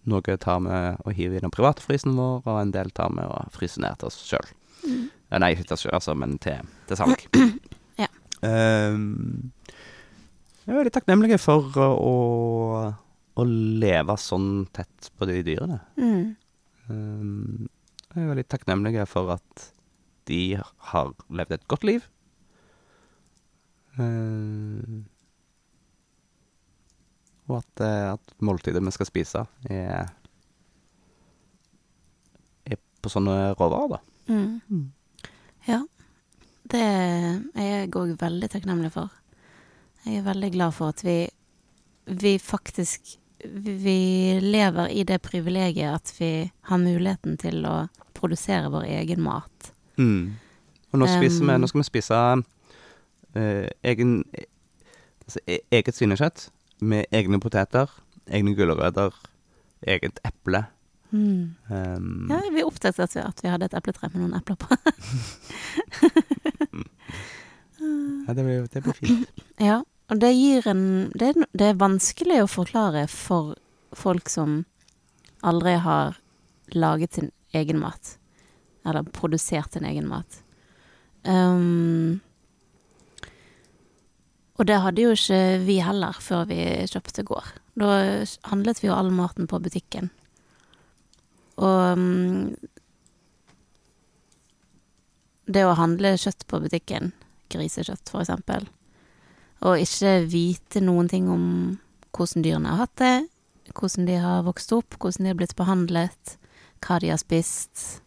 [0.00, 3.12] Eh, noe tar vi og hiver i den private frysen vår, og en del tar
[3.14, 4.48] vi og fryser ned til oss sjøl.
[5.30, 7.26] nei, ikke til oss sjøl, altså, men til, til salg.
[8.00, 8.06] Ja.
[8.40, 9.50] Um,
[10.64, 12.14] jeg er veldig takknemlig for å, å,
[13.36, 15.76] å leve sånn tett på de dyrene.
[16.00, 16.22] Mm.
[16.88, 17.68] Um,
[18.14, 19.66] jeg er veldig takknemlig for at
[20.30, 20.56] de
[20.92, 22.06] har levd et godt liv.
[23.98, 25.04] Um,
[27.50, 30.10] og at, eh, at måltidet vi skal spise, er,
[32.66, 34.00] er på sånne råvarer, da.
[34.30, 34.90] Mm.
[35.66, 35.80] Ja.
[36.70, 39.10] Det er jeg òg veldig takknemlig for.
[40.04, 41.24] Jeg er veldig glad for at vi,
[42.06, 48.84] vi faktisk Vi lever i det privilegiet at vi har muligheten til å produsere vår
[48.98, 49.70] egen mat.
[49.96, 50.36] Mm.
[50.92, 54.44] Og nå, spiser vi, Um, nå skal vi spise uh, egen, eh,
[55.24, 57.90] altså, e- eget svinekjøtt med egne poteter,
[58.30, 59.14] egne gulrøtter,
[59.86, 60.64] eget eple.
[61.10, 61.54] Mm.
[61.68, 64.68] Um, Ja, vi oppdaget at vi, at vi hadde et epletre med noen epler på.
[68.26, 69.42] ja, det, blir, det blir fint.
[69.70, 73.54] Ja, og det gir en det er, det er vanskelig å forklare for
[73.96, 74.64] folk som
[75.46, 76.18] aldri har
[76.74, 78.16] laget sin egen mat.
[78.86, 80.42] Eller produsert sin egen mat.
[81.26, 82.20] Um,
[84.60, 87.48] og det hadde jo ikke vi heller før vi kjøpte gård.
[87.80, 87.94] Da
[88.50, 90.10] handlet vi jo all maten på butikken.
[91.60, 92.52] Og um,
[95.48, 97.14] det å handle kjøtt på butikken,
[97.52, 98.68] grisekjøtt for eksempel,
[99.64, 101.44] og ikke vite noen ting om
[102.16, 103.16] hvordan dyrene har hatt det,
[103.76, 106.36] hvordan de har vokst opp, hvordan de har blitt behandlet,
[106.84, 108.00] hva de har spist,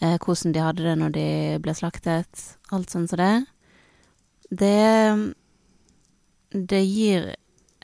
[0.00, 1.28] eh, hvordan de hadde det når de
[1.62, 3.34] ble slaktet, alt sånn som det.
[4.54, 4.74] Det
[6.54, 7.32] Det gir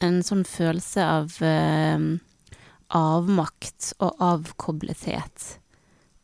[0.00, 2.04] en sånn følelse av eh,
[2.94, 5.56] avmakt og avkoblethet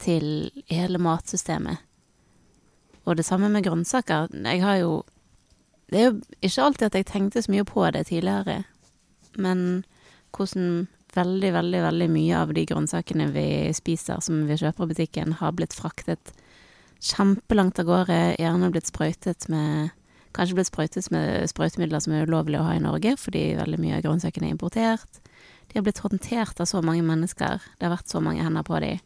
[0.02, 0.28] til
[0.70, 1.82] hele matsystemet.
[3.06, 4.30] Og det samme med grønnsaker.
[4.30, 5.04] Jeg har jo
[5.86, 8.64] Det er jo ikke alltid at jeg tenkte så mye på det tidligere,
[9.38, 9.84] men
[10.34, 15.36] hvordan veldig, veldig, veldig mye av de grønnsakene vi spiser som vi kjøper i butikken,
[15.38, 16.32] har blitt fraktet
[16.98, 19.94] kjempelangt av gårde, gjerne blitt sprøytet med
[20.36, 23.98] Kanskje blitt sprøytet med sprøytemidler som er ulovlig å ha i Norge, fordi veldig mye
[23.98, 25.20] av grønnsakene er importert.
[25.70, 28.80] De har blitt håndtert av så mange mennesker, det har vært så mange hender på
[28.84, 29.00] dem.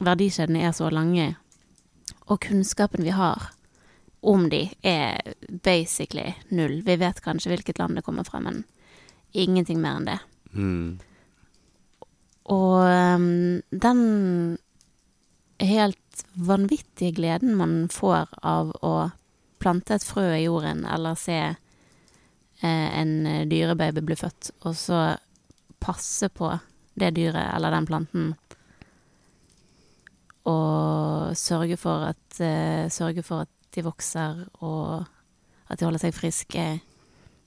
[0.00, 1.32] Verdikjedene er så lange,
[2.28, 3.50] og kunnskapen vi har
[4.20, 6.82] om de er basically null.
[6.84, 8.62] Vi vet kanskje hvilket land det kommer fra, men
[9.32, 10.18] ingenting mer enn det.
[10.52, 10.98] Mm.
[12.50, 14.02] Og um, den
[15.60, 18.94] helt vanvittige gleden man får av å
[19.60, 25.02] plante et frø i jorden, eller se eh, en dyrebaby bli født, og så
[25.80, 26.52] passe på
[27.00, 28.32] det dyret eller den planten,
[30.50, 35.04] og sørge for at, eh, sørge for at de vokser, og
[35.68, 36.66] at de holder seg friske.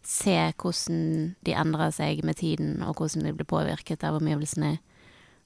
[0.03, 4.77] Se hvordan de endrer seg med tiden, og hvordan de blir påvirket av omgivelsene.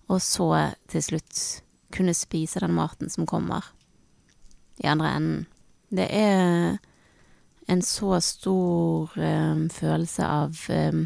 [0.10, 1.62] Og så til slutt
[1.93, 3.71] kunne spise den maten som kommer
[4.84, 5.45] i andre enden.
[5.89, 6.78] Det er
[7.67, 11.06] en så stor um, følelse av um,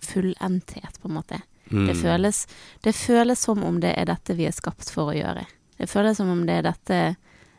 [0.00, 1.40] fullendthet, på en måte.
[1.70, 1.86] Mm.
[1.88, 2.46] Det, føles,
[2.80, 5.46] det føles som om det er dette vi er skapt for å gjøre.
[5.76, 7.00] Det føles som om det er dette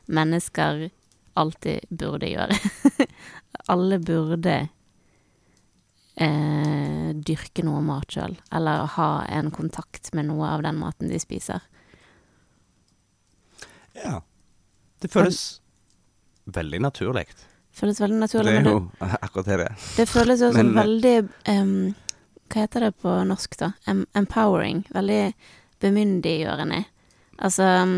[0.06, 0.88] mennesker
[1.34, 2.58] alltid burde gjøre.
[3.74, 4.56] Alle burde
[6.16, 11.20] eh, dyrke noe mat sjøl, eller ha en kontakt med noe av den maten de
[11.20, 11.66] spiser.
[13.98, 14.22] Ja.
[15.02, 15.65] Det føles
[16.46, 17.26] veldig naturlig.
[17.76, 19.86] Føles veldig Det naturlig, er jo det, akkurat det det er.
[19.98, 21.16] det føles jo som veldig
[21.52, 21.78] um,
[22.46, 23.72] Hva heter det på norsk, da?
[23.90, 24.84] Em, empowering.
[24.94, 25.34] Veldig
[25.84, 26.84] bemyndiggjørende.
[27.44, 27.96] Altså um,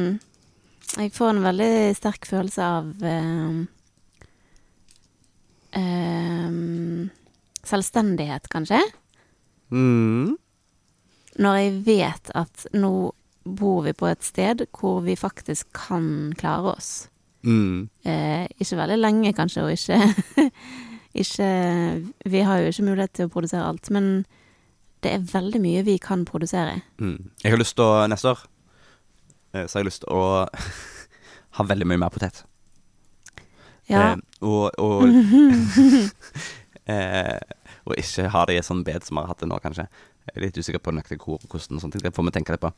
[0.97, 2.93] Jeg får en veldig sterk følelse av
[7.67, 8.79] selvstendighet, kanskje.
[9.69, 10.37] Mm.
[11.37, 13.11] Når jeg vet at nå
[13.47, 16.91] bor vi på et sted hvor vi faktisk kan klare oss.
[17.47, 17.87] Mm.
[18.03, 20.51] Eh, ikke veldig lenge, kanskje, og ikke,
[21.23, 21.51] ikke
[22.25, 24.25] Vi har jo ikke mulighet til å produsere alt, men
[25.05, 26.81] det er veldig mye vi kan produsere.
[26.99, 27.31] Mm.
[27.43, 28.43] Jeg har lyst til å Neste år
[29.53, 30.45] eh, så har jeg lyst til å
[31.57, 32.43] ha veldig mye mer potet.
[33.87, 34.11] Ja.
[34.11, 35.07] Eh, og og,
[36.91, 37.37] eh,
[37.87, 39.87] og ikke ha det i et sånt bed som vi har hatt det nå, kanskje.
[40.27, 42.03] Jeg er litt usikker på nøyaktig hvor og hvordan og ting.
[42.03, 42.71] Det får vi tenke litt på.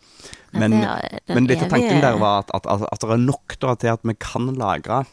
[0.54, 3.24] Men, det er men litt av tanken der var at, at, at, at det er
[3.26, 5.04] nok da, til at vi kan lagre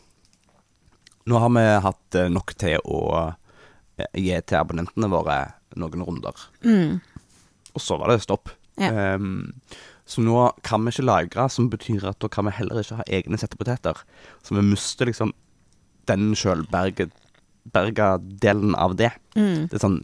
[1.26, 3.00] Nå har vi hatt eh, nok til å
[3.98, 5.38] eh, gi til abonnentene våre
[5.74, 6.44] noen runder.
[6.62, 7.00] mm,
[7.74, 8.52] Og så var det stopp.
[8.78, 9.16] Ja.
[9.16, 9.56] Um,
[10.06, 13.06] så nå kan vi ikke lagre, som betyr at da kan vi heller ikke ha
[13.10, 13.98] egne settepoteter.
[14.46, 15.32] Så vi mister liksom
[16.06, 17.08] den sjølberga
[18.46, 19.10] delen av det.
[19.34, 19.98] mm, Det er sånn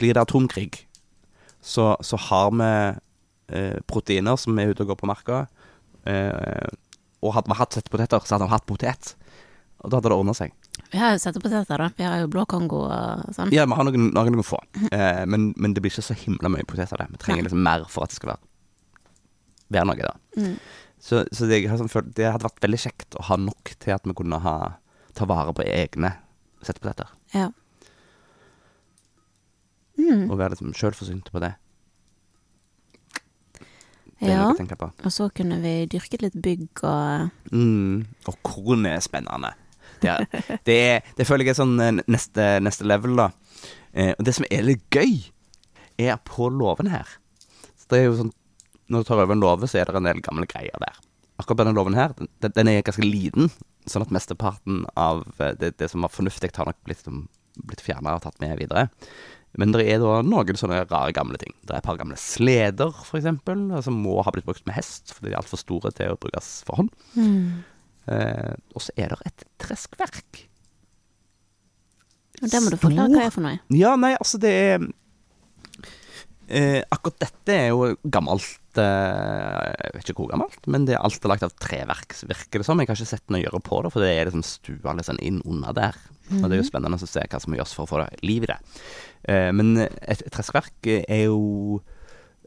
[0.00, 0.80] Blir det atomkrig,
[1.64, 2.70] så, så har vi
[3.56, 5.44] eh, proteiner som er ute og går på marka.
[6.04, 6.68] Eh,
[7.24, 9.14] og hadde vi hatt settepoteter, så hadde vi hatt potet.
[9.80, 10.52] Og da hadde det ordna seg.
[10.92, 11.88] Vi har jo settepoteter, da.
[11.96, 13.52] Vi har jo blå Kongo og sånn.
[13.54, 14.60] Ja, vi har noen, noen, noen få.
[14.90, 17.16] Eh, men, men det blir ikke så himla mye poteter av det.
[17.16, 18.50] Vi trenger liksom mer for at det skal være,
[19.76, 20.14] være noe, da.
[20.40, 20.54] Mm.
[21.04, 24.16] Så, så det, sånn det hadde vært veldig kjekt å ha nok til at vi
[24.16, 24.56] kunne ha,
[25.16, 26.14] ta vare på egne
[26.64, 27.12] settepoteter.
[27.36, 27.50] Ja.
[29.98, 31.52] Mm, Og være liksom sjølforsynte på det.
[34.20, 34.46] Det er ja.
[34.54, 34.88] noe på.
[35.04, 38.06] Og så kunne vi dyrket litt bygg og Mm.
[38.30, 39.52] Og korn er spennende.
[40.02, 40.78] Det, er, det,
[41.16, 43.28] det føler jeg er sånn eh, neste, neste level, da.
[43.92, 45.30] Eh, og det som er litt gøy,
[46.00, 47.08] er på låven her.
[47.78, 48.32] Så det er jo sånn
[48.90, 50.98] Når du tar over en låve, så er det en del gamle greier der.
[51.40, 53.48] Akkurat denne låven her, den, den er ganske liten,
[53.88, 57.06] sånn at mesteparten av eh, det, det som var fornuftig, har nok blitt,
[57.64, 58.90] blitt fjerna og tatt med videre.
[59.60, 61.54] Men det er da noen sånne rare gamle ting.
[61.62, 65.30] Det er et par gamle sleder, eksempel, som må ha blitt brukt med hest, fordi
[65.30, 66.92] de er altfor store til å brukes for hånd.
[67.14, 67.70] mm.
[68.04, 70.42] Eh, og så er det et treskverk.
[72.42, 73.60] Og det må du forklare hva er for noe.
[73.72, 74.82] Ja, nei, altså det er
[76.48, 81.06] eh, Akkurat dette er jo gammelt eh, Jeg vet ikke hvor gammelt, men det er
[81.06, 82.82] alt lagt av treverk, virker det som.
[82.82, 85.72] Jeg har ikke sett gjøre på det, for det er liksom stua sånn inn under
[85.76, 86.00] der.
[86.34, 88.46] Og det er jo spennende å se hva som må gjøres for å få liv
[88.46, 88.60] i det.
[89.28, 91.80] Eh, men et, et treskverk er jo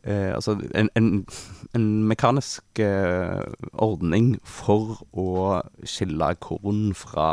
[0.03, 1.25] eh, altså en, en,
[1.75, 7.29] en mekanisk eh, ordning for å skille korn fra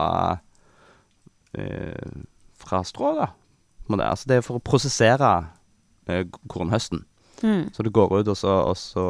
[1.53, 2.23] eh,
[2.65, 3.33] fra strå, da.
[3.85, 4.01] Det.
[4.01, 5.35] Altså, det er for å prosessere
[6.49, 7.03] kornhøsten.
[7.45, 7.67] Mm.
[7.75, 9.05] Så du går ut, og så, og så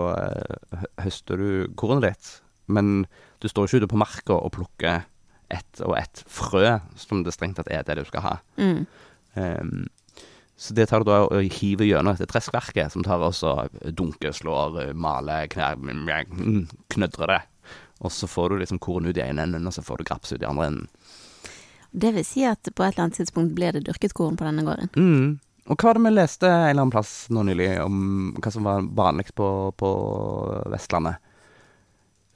[0.98, 2.30] høster du kornet ditt.
[2.66, 3.04] Men
[3.42, 5.04] du står ikke ute på marka og plukker
[5.54, 8.34] ett og ett frø, som det strengt tatt er det du skal ha.
[8.58, 8.86] Mm.
[9.38, 9.86] Ehm,
[10.56, 13.56] Så det tar du da og hiver gjennom dette treskverket, som tar også
[13.96, 17.40] dunker, slår, maler, knær, mm, knødrer det.
[18.04, 20.34] Og så får du liksom korn ut i ene enden, og så får du graps
[20.34, 20.86] ut i andre enden.
[21.94, 24.64] Det vil si at på et eller annet tidspunkt ble det dyrket korn på denne
[24.66, 24.90] gården.
[24.98, 25.28] Mm.
[25.64, 27.98] Og hva var det vi leste en eller annen plass nå nylig om
[28.36, 29.48] hva som var vanligst på,
[29.80, 29.90] på
[30.74, 31.22] Vestlandet?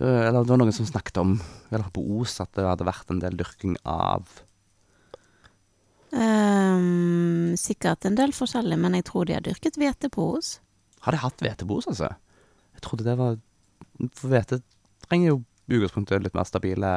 [0.00, 1.34] Eh, Eller det var noen som snakket om,
[1.70, 4.30] eller på Os, at det hadde vært en del dyrking av
[7.58, 10.54] sikkert en del forskjellig, men jeg tror de har dyrket hvete på oss.
[11.04, 12.08] Har de hatt hvete på oss, altså?
[12.78, 13.36] Jeg trodde det var
[14.14, 14.60] For hvete
[15.08, 15.36] trenger jo
[15.68, 16.90] i utgangspunktet litt mer stabile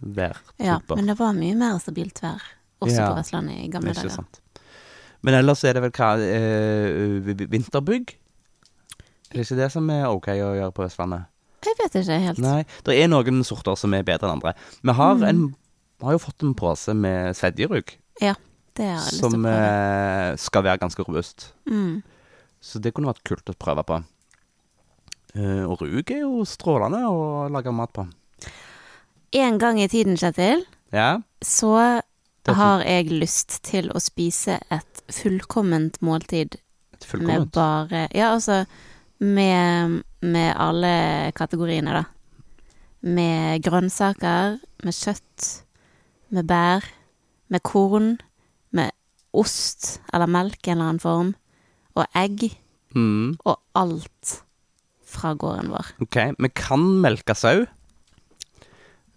[0.00, 0.62] værtyper.
[0.64, 2.42] Ja, men det var mye mer stabilt vær
[2.84, 4.14] også Ja, på Vestlandet i gamle Ikke dager.
[4.20, 4.40] sant.
[5.24, 8.14] Men ellers er det vel hva eh, Vinterbygg?
[9.30, 11.26] Er det ikke det som er ok å gjøre på Vestlandet?
[11.64, 12.38] Jeg vet ikke helt.
[12.44, 12.64] Nei.
[12.84, 14.52] Det er noen sorter som er bedre enn andre.
[14.84, 15.24] Vi har, Mm.
[15.28, 15.56] en,
[16.04, 18.34] har jo fått en pose med svedjerugg, Ja,
[18.76, 20.30] det har jeg lyst til å som prøve.
[20.32, 21.52] eh, skal være ganske robust.
[21.66, 22.02] Mm.
[22.60, 24.04] Så det kunne vært kult å prøve på.
[25.34, 28.06] Eh, og rug er jo strålende å lage mat på.
[29.34, 31.20] En gang i tiden, Kjetil, Ja.
[31.42, 32.02] så
[32.44, 36.60] Det er har jeg lyst til å spise et fullkomment måltid Et
[37.00, 37.52] med fullkomment.
[37.52, 38.66] bare Ja, altså
[39.20, 42.04] med, med alle kategoriene, da.
[43.02, 45.62] Med grønnsaker, med kjøtt,
[46.30, 46.84] med bær,
[47.54, 48.16] med korn,
[48.74, 48.90] med
[49.34, 51.32] ost eller melk i en eller annen form,
[51.94, 52.50] og egg,
[52.94, 53.32] Mm.
[53.44, 54.36] og alt
[55.02, 55.88] fra gården vår.
[56.04, 56.18] OK.
[56.38, 57.64] Vi kan melke sau.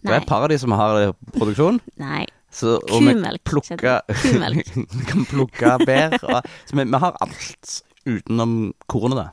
[0.02, 1.78] Det er et par av de som har det produksjon.
[2.02, 2.23] Nei.
[2.50, 3.38] Så, og Kumelk.
[3.38, 4.71] Vi, plukker, Kumelk.
[4.97, 6.15] Vi kan plukke bær.
[6.23, 7.73] Og, så vi, vi har alt
[8.08, 8.54] utenom
[8.89, 9.28] kornet da,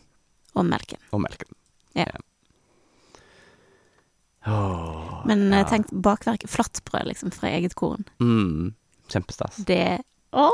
[0.59, 0.99] Og melken.
[1.15, 1.55] og melken.
[1.97, 2.09] Ja.
[4.47, 5.69] Åh, Men eh, ja.
[5.69, 6.45] tenk bakverk.
[6.51, 8.05] Flatbrød, liksom, fra eget korn.
[8.21, 8.75] mm,
[9.13, 9.61] Kjempestas.
[9.69, 10.01] Det
[10.35, 10.49] Å,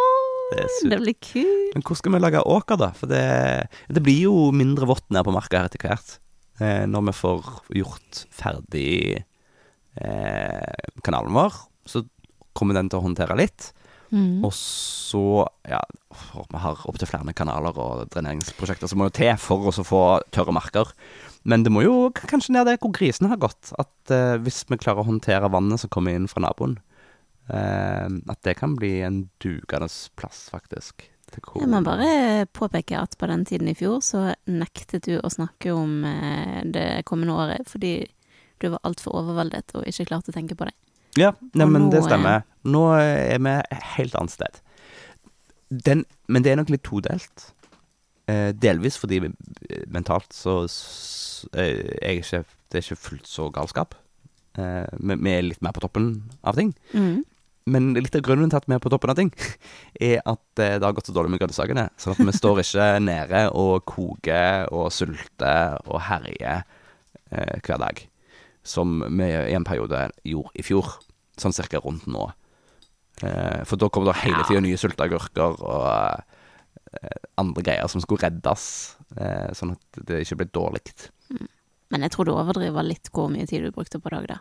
[0.52, 1.70] Det det, blir kult.
[1.72, 2.90] Men hvor skal vi lage åker, da?
[2.96, 3.22] For det,
[3.88, 6.18] det blir jo mindre vått nede på marka her etter hvert.
[6.60, 8.94] Eh, når vi får gjort ferdig
[9.96, 11.56] eh, kanalen vår,
[11.88, 12.04] så
[12.52, 13.70] kommer den til å håndtere litt.
[14.10, 14.42] Mm.
[14.42, 15.78] Og så, ja
[16.10, 20.02] Vi har opptil flere kanaler og dreneringsprosjekter som må jo til for å få
[20.34, 20.90] tørre marker.
[21.46, 23.72] Men det må jo kanskje ned der hvor grisene har gått.
[23.80, 26.80] At eh, hvis vi klarer å håndtere vannet som kommer inn fra naboen,
[27.50, 31.08] at det kan bli en dugende plass, faktisk.
[31.30, 35.70] Jeg må bare påpeke at på den tiden i fjor så nektet du å snakke
[35.74, 37.92] om eh, det kommende året fordi
[38.60, 40.74] du var altfor overveldet og ikke klarte å tenke på det.
[41.18, 42.42] Ja, nei, men nå, det eh, stemmer.
[42.66, 44.60] Nå er vi et helt annet sted.
[45.70, 47.46] Den, men det er nok litt todelt.
[48.30, 49.22] Eh, delvis fordi
[49.90, 53.94] mentalt så så eh, er ikke, det er ikke fullt så galskap.
[54.58, 56.12] Eh, vi er litt mer på toppen
[56.44, 56.74] av ting.
[56.92, 57.22] Mm.
[57.68, 59.32] Men litt av grunnen til at vi er på toppen av ting,
[60.10, 61.88] er at eh, det har gått så dårlig med grønnsakene.
[62.00, 68.04] Sånn at vi står ikke nede og koker og sulter og herjer eh, hver dag.
[68.66, 70.98] Som vi i en periode gjorde i fjor.
[71.40, 72.28] Sånn cirka rundt nå.
[73.22, 75.88] Eh, for da kom det hele tida nye sulteagurker og
[76.96, 78.64] eh, andre greier som skulle reddes.
[79.16, 80.84] Eh, sånn at det ikke ble dårlig.
[81.90, 84.38] Men jeg tror du overdriver litt hvor mye tid du brukte på dag, da.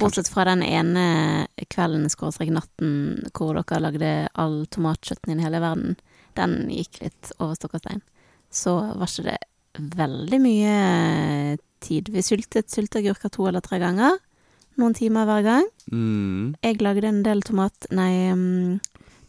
[0.00, 5.96] Bortsett fra den ene kvelden, skråstrek natten, hvor dere lagde all tomatkjøtten i hele verden.
[6.34, 8.02] Den gikk litt over stokk og stein.
[8.50, 10.74] Så var ikke det veldig mye
[11.84, 12.10] tid.
[12.10, 14.18] Vi syltet sylteagurker to eller tre ganger.
[14.80, 15.68] Noen timer hver gang.
[15.92, 16.54] Mm.
[16.64, 17.86] Jeg lagde en del tomat...
[17.94, 18.80] Nei, um,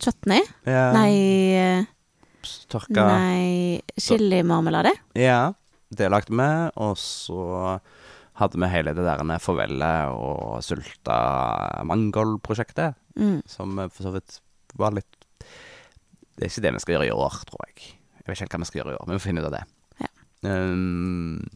[0.01, 0.41] chutney.
[0.65, 1.85] Ja, Nei,
[2.69, 4.91] Tørka nei chilimarmelade.
[5.17, 5.53] Ja,
[5.89, 6.49] det lagde vi,
[6.81, 7.77] og så
[8.35, 13.41] hadde vi hele det der farvelet og sulta mangold-prosjektet, Mm.
[13.47, 14.39] som for så vidt
[14.75, 15.05] var litt
[16.35, 17.75] Det er ikke det vi skal gjøre i år, tror jeg.
[18.19, 19.45] Jeg vet ikke helt hva vi skal gjøre i år, men vi får finne ut
[19.47, 19.63] av det.
[20.01, 20.09] Ja.
[20.51, 21.47] Um,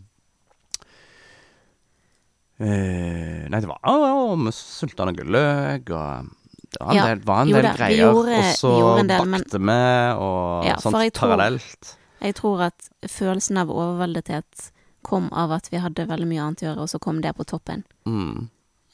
[2.62, 6.30] uh, nei, det var å, Vi sulta noe løk, og
[6.70, 7.98] det var en Ja, del, var en del det, greier.
[8.06, 11.96] gjorde- og så vi del, men- bakte vi, og Ja, sånt jeg tror- parallelt.
[12.22, 14.72] Jeg tror at følelsen av overveldethet
[15.10, 17.46] kom av at vi hadde veldig mye annet å gjøre, og så kom det på
[17.50, 17.84] toppen.
[18.06, 18.50] Mm.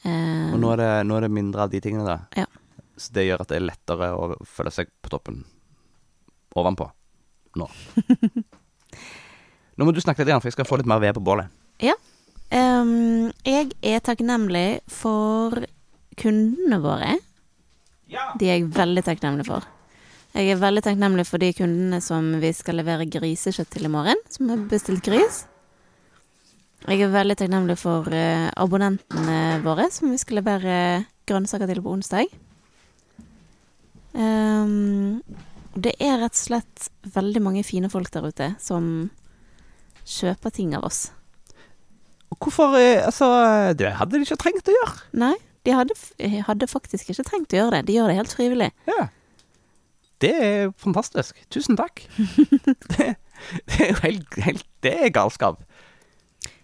[0.06, 2.18] Eh, Og nå er, det, nå er det mindre av de tingene, da.
[2.42, 2.46] Ja.
[2.96, 5.42] Så det gjør at det er lettere å føle seg på toppen
[6.56, 6.88] ovenpå
[7.60, 7.68] nå.
[9.76, 11.52] nå må du snakke litt, igjen, for jeg skal få litt mer ved på bålet.
[12.48, 15.66] ehm, jeg er takknemlig for
[16.16, 17.16] kundene våre.
[18.40, 19.66] De er jeg veldig takknemlig for.
[20.36, 24.20] Jeg er veldig takknemlig for de kundene som vi skal levere grisekjøtt til i morgen,
[24.32, 25.44] som har bestilt gris.
[26.84, 30.76] Jeg er veldig takknemlig for eh, abonnentene våre, som vi skal levere
[31.26, 32.30] grønnsaker til på onsdag.
[34.16, 35.22] Um,
[35.76, 39.10] Det er rett og slett veldig mange fine folk der ute som
[40.08, 41.10] kjøper ting av oss.
[42.36, 43.26] Hvorfor eh, Altså,
[43.76, 44.96] det hadde de ikke trengt å gjøre.
[45.24, 45.34] Nei,
[45.66, 45.96] de hadde,
[46.46, 47.86] hadde faktisk ikke trengt å gjøre det.
[47.88, 48.70] De gjør det helt frivillig.
[48.88, 49.08] Ja.
[50.22, 51.36] Det er fantastisk.
[51.52, 52.06] Tusen takk.
[52.96, 53.16] det,
[53.68, 55.60] det er jo helt, helt Det er galskap.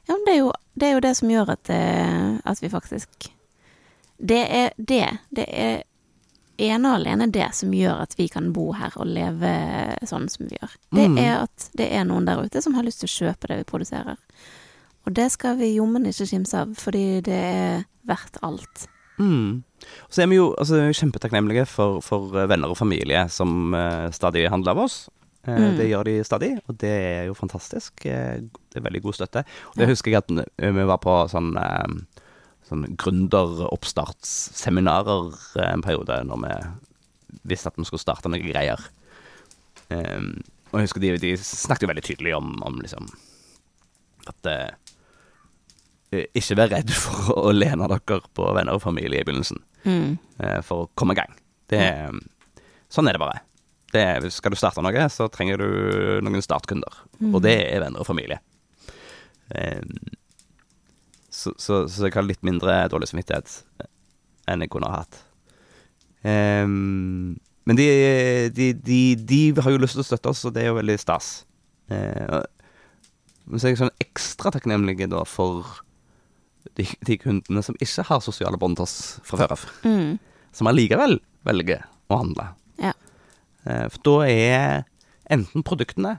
[0.09, 2.69] Ja, men det er jo det, er jo det som gjør at, eh, at vi
[2.73, 3.31] faktisk
[4.23, 5.07] Det er det.
[5.35, 5.83] Det er
[6.63, 9.51] ene og alene det som gjør at vi kan bo her og leve
[10.07, 10.75] sånn som vi gjør.
[10.95, 11.19] Det Mm.
[11.19, 13.65] er at det er noen der ute som har lyst til å kjøpe det vi
[13.65, 14.17] produserer.
[15.07, 18.87] Og det skal vi jommen ikke kimse av, fordi det er verdt alt.
[19.19, 19.65] Mm.
[20.09, 24.71] Så er vi jo altså, kjempetakknemlige for, for venner og familie som uh, stadig handler
[24.77, 25.09] av oss.
[25.45, 25.77] Eh, Mm.
[25.77, 28.07] Det gjør de stadig, og det er jo fantastisk.
[28.07, 28.37] Eh,
[28.71, 29.43] det er veldig god støtte.
[29.73, 31.51] Og det husker jeg at eh, vi var på sånn,
[32.69, 35.33] sånn gründeroppstartsseminarer
[35.73, 36.53] en periode når vi
[37.55, 38.79] visste at vi skulle starte noen greier.
[39.93, 40.39] Um,
[40.71, 43.05] og jeg husker de, de snakket jo veldig tydelig om, om liksom
[44.31, 44.43] at
[46.13, 50.13] ikke vær redd for å lene dere på venner og familie i begynnelsen Mm.
[50.63, 51.33] for å komme i gang.
[51.67, 51.81] Det,
[52.95, 53.41] sånn er det bare.
[53.93, 55.67] Det, skal du starte noe, så trenger du
[56.25, 56.95] noen startkunder.
[57.21, 57.35] Mm.
[57.35, 58.39] Og det er venner og familie.
[59.53, 59.91] Um,
[61.33, 63.59] så, så, så jeg har litt mindre dårlig samvittighet
[64.49, 65.19] enn jeg kunne ha hatt.
[66.25, 67.37] Um,
[67.69, 67.87] men de,
[68.57, 70.97] de, de, de har jo lyst til å støtte oss, og det er jo veldig
[70.99, 71.45] stas.
[71.93, 72.49] Og-
[73.45, 75.67] men så er jeg sånn ekstra takknemlig da for
[76.79, 80.19] de, de kundene som ikke har sosiale bånd til oss fra før av Mm.
[80.55, 82.47] som allikevel velger å handle.
[83.67, 84.85] Eh, For da er
[85.33, 86.17] enten produktene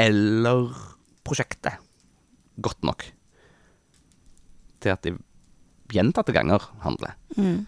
[0.00, 0.70] eller
[1.26, 1.76] prosjektet
[2.60, 3.04] godt nok
[4.80, 5.16] til at de
[5.92, 7.16] gjentatte ganger handler.
[7.36, 7.66] Mm.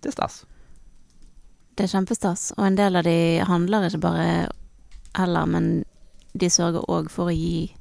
[0.00, 0.44] Det er stas.
[1.76, 2.50] Det er kjempestas.
[2.56, 4.30] Og en del av de handler ikke bare
[5.18, 5.68] heller, men
[6.32, 7.72] de sørger òg for å gi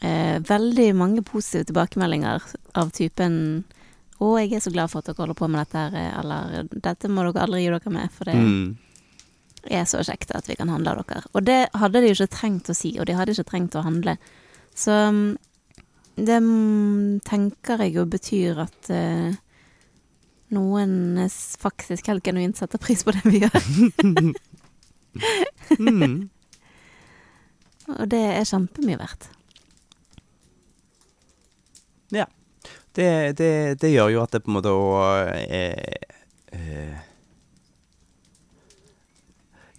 [0.00, 2.46] eh, veldig mange positive tilbakemeldinger
[2.78, 3.64] av typen
[4.20, 6.64] 'Å, jeg er så glad for at dere holder på med dette her', eh, eller
[6.68, 8.76] 'Dette må dere aldri gi dere med, for det Mm.
[9.70, 11.26] er så kjekt at vi kan handle av dere'.
[11.34, 13.82] Og det hadde de jo ikke trengt å si, og de hadde ikke trengt å
[13.82, 14.18] handle.
[14.74, 15.36] Så mm,
[16.16, 19.32] det mm, tenker jeg jo betyr at uh,
[20.50, 23.60] noen eh, faktisk helt genuint setter pris på det vi gjør.
[25.78, 26.28] Mm.
[27.98, 29.28] Og det er kjempemye verdt.
[32.14, 32.26] Ja.
[32.96, 36.08] Det, det, det gjør jo at det på en måte òg er
[36.56, 36.96] eh,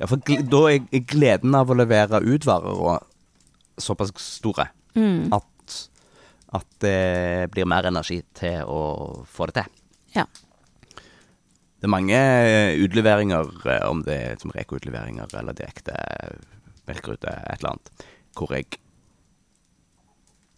[0.02, 5.30] Ja, for da er gleden av å levere ut varer og såpass store Mm.
[5.32, 5.76] at,
[6.52, 9.70] at det blir mer energi til å få det til.
[10.18, 10.26] Ja.
[11.80, 12.18] Det er mange
[12.84, 15.96] utleveringer, eh, om det er som Reko-utleveringer eller direkte
[16.90, 18.04] melkerute, et eller annet,
[18.36, 18.68] hvor jeg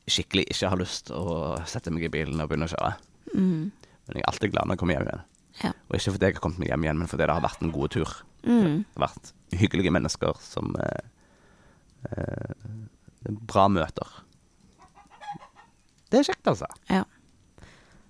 [0.10, 2.92] skikkelig ikke har lyst til å sette meg i bilen og begynne å kjøre.
[3.34, 3.72] Mm.
[3.72, 5.24] Men jeg er alltid glad når jeg kommer hjem igjen.
[5.62, 5.72] Ja.
[5.88, 7.74] Og ikke fordi jeg har kommet meg hjem igjen, men fordi det har vært en
[7.74, 8.14] god tur.
[8.44, 8.78] Mm.
[8.84, 11.04] Det har vært hyggelige mennesker som eh,
[12.12, 12.72] eh,
[13.24, 14.10] Bra møter.
[16.12, 16.68] Det er kjekt, altså.
[16.92, 17.06] Ja.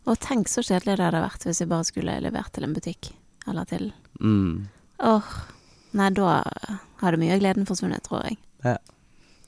[0.10, 3.12] Og tenk så kjedelig det hadde vært hvis vi bare skulle levert til en butikk.
[3.48, 3.91] Eller til
[4.22, 4.70] Mm.
[5.04, 5.30] Åh.
[5.98, 6.44] Nei, da
[7.02, 8.38] hadde mye av gleden forsvunnet, tror jeg.
[8.64, 8.78] Ja.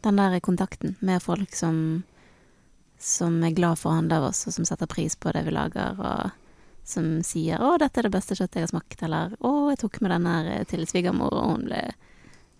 [0.05, 2.03] Den der kontakten med folk som
[3.05, 5.53] som er glad for å handle av oss, og som setter pris på det vi
[5.53, 6.31] lager, og
[6.85, 10.01] som sier 'Å, dette er det beste kjøttet jeg har smakt', eller 'Å, jeg tok
[10.01, 11.81] med den her til svigermor, og hun ble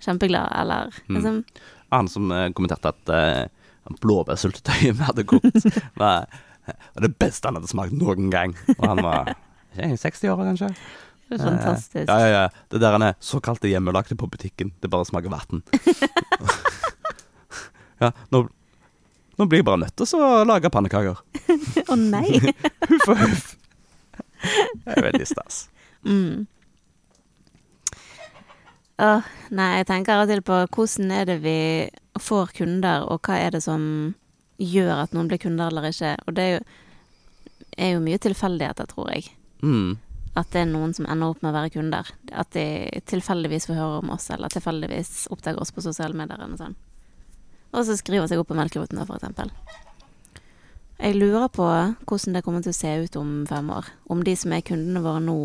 [0.02, 1.16] kjempeglad', eller Mm.
[1.16, 1.46] liksom
[1.92, 3.48] Han som eh, kommenterte at uh,
[4.02, 5.66] blåbærsyltetøyet vi hadde kokt,
[5.96, 6.26] var,
[6.68, 8.56] var det beste han hadde smakt noen gang.
[8.80, 9.36] Og han var
[9.78, 10.70] ikke, 60 år, kanskje.
[11.30, 11.96] det er Fantastisk.
[11.96, 12.50] Eh, ja, ja, ja.
[12.70, 14.74] Det der han er såkalte hjemmelagte på butikken.
[14.82, 15.64] Det bare smaker vann.
[18.02, 18.48] ja, nå,
[19.36, 21.22] nå blir jeg bare nødt til å lage pannekaker.
[21.92, 22.40] Å nei!
[22.90, 23.48] Huff og huff.
[24.46, 25.66] Det er veldig stas.
[26.06, 26.46] Mm.
[29.02, 31.60] Oh, nei, jeg tenker av og til på hvordan er det vi
[32.22, 33.82] får kunder, og hva er det som
[34.62, 36.14] gjør at noen blir kunder eller ikke.
[36.28, 36.64] Og det er jo,
[37.76, 39.34] er jo mye tilfeldigheter, tror jeg.
[39.66, 39.98] Mm.
[40.36, 42.12] At det er noen som ender opp med å være kunder.
[42.32, 42.66] At de
[43.12, 46.80] tilfeldigvis får høre om oss, eller tilfeldigvis oppdager oss på sosiale medier eller noe sånt.
[47.76, 49.52] Og så skriver seg opp på melkeroten, for eksempel.
[50.96, 51.66] Jeg lurer på
[52.08, 53.90] hvordan det kommer til å se ut om fem år.
[54.10, 55.38] Om de som er kundene våre nå,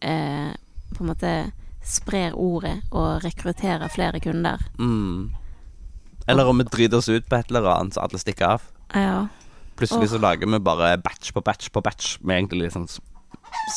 [0.00, 0.54] eh,
[0.96, 1.32] på en måte
[1.84, 4.62] sprer ordet og rekrutterer flere kunder.
[4.78, 5.30] Mm.
[6.30, 8.66] Eller om vi driter oss ut på et eller annet så alle stikker av.
[8.94, 9.26] Ja.
[9.76, 12.88] Plutselig så lager vi bare batch på batch på batch med egentlig litt sånn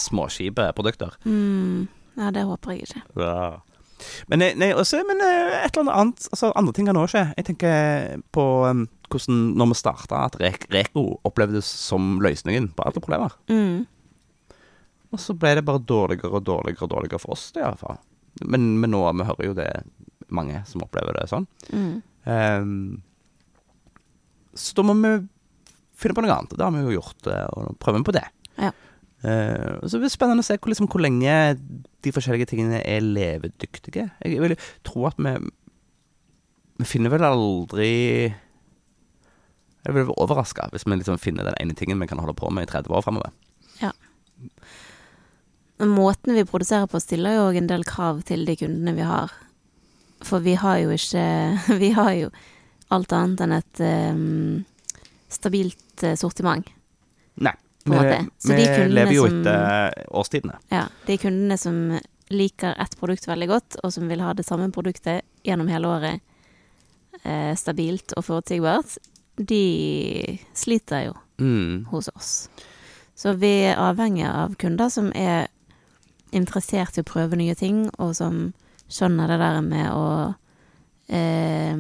[0.06, 1.16] småskipe produkter.
[1.26, 3.02] Mm, Ja, det håper jeg ikke.
[3.20, 3.60] Ja.
[4.32, 7.24] Men, eh, nei, også, men eh, et eller annet altså, Andre ting kan òg skje.
[7.38, 12.86] Jeg tenker på um, hvordan, når vi starta, at Rek Reko opplevdes som løsningen på
[12.86, 13.38] alle problemer.
[13.52, 13.86] Mm.
[15.16, 17.84] Og så ble det bare dårligere og dårligere og dårligere for oss, det i hvert
[17.84, 18.02] fall.
[18.44, 19.70] Men, men nå vi hører jo det
[20.34, 21.46] mange som opplever det sånn.
[21.72, 22.02] Mm.
[22.26, 22.74] Um,
[24.56, 25.14] så da må vi
[26.00, 26.56] finne på noe annet.
[26.56, 28.26] Det har vi jo gjort, eh, og prøver vi på det.
[28.60, 28.72] Ja.
[29.26, 31.36] Eh, så det blir spennende å se hvor, liksom, hvor lenge
[32.06, 34.10] de forskjellige tingene er levedyktige.
[34.22, 35.38] Jeg vil tro at vi
[36.76, 37.92] Vi finner vel aldri
[38.28, 42.50] Jeg vil være overraska hvis vi liksom finner den ene tingen vi kan holde på
[42.52, 43.32] med i 30 år framover.
[43.82, 43.92] Ja.
[45.80, 49.32] Måten vi produserer på stiller jo òg en del krav til de kundene vi har.
[50.24, 51.26] For vi har jo ikke
[51.82, 52.30] Vi har jo
[52.94, 54.66] alt annet enn et um,
[55.30, 56.68] stabilt eh, sortiment.
[57.42, 57.56] Nei.
[57.86, 58.20] På en måte.
[58.42, 60.56] Så vi de lever jo etter årstidene.
[60.74, 62.00] Ja, de kundene som
[62.34, 66.22] liker ett produkt veldig godt, og som vil ha det samme produktet gjennom hele året,
[67.24, 68.98] eh, stabilt og forutsigbart,
[69.38, 71.86] de sliter jo Mm.
[71.92, 72.50] hos oss.
[73.16, 75.48] Så vi er avhengig av kunder som er
[76.32, 78.54] interessert i å prøve nye ting, og som
[78.90, 80.36] skjønner det der med å
[81.10, 81.76] eh,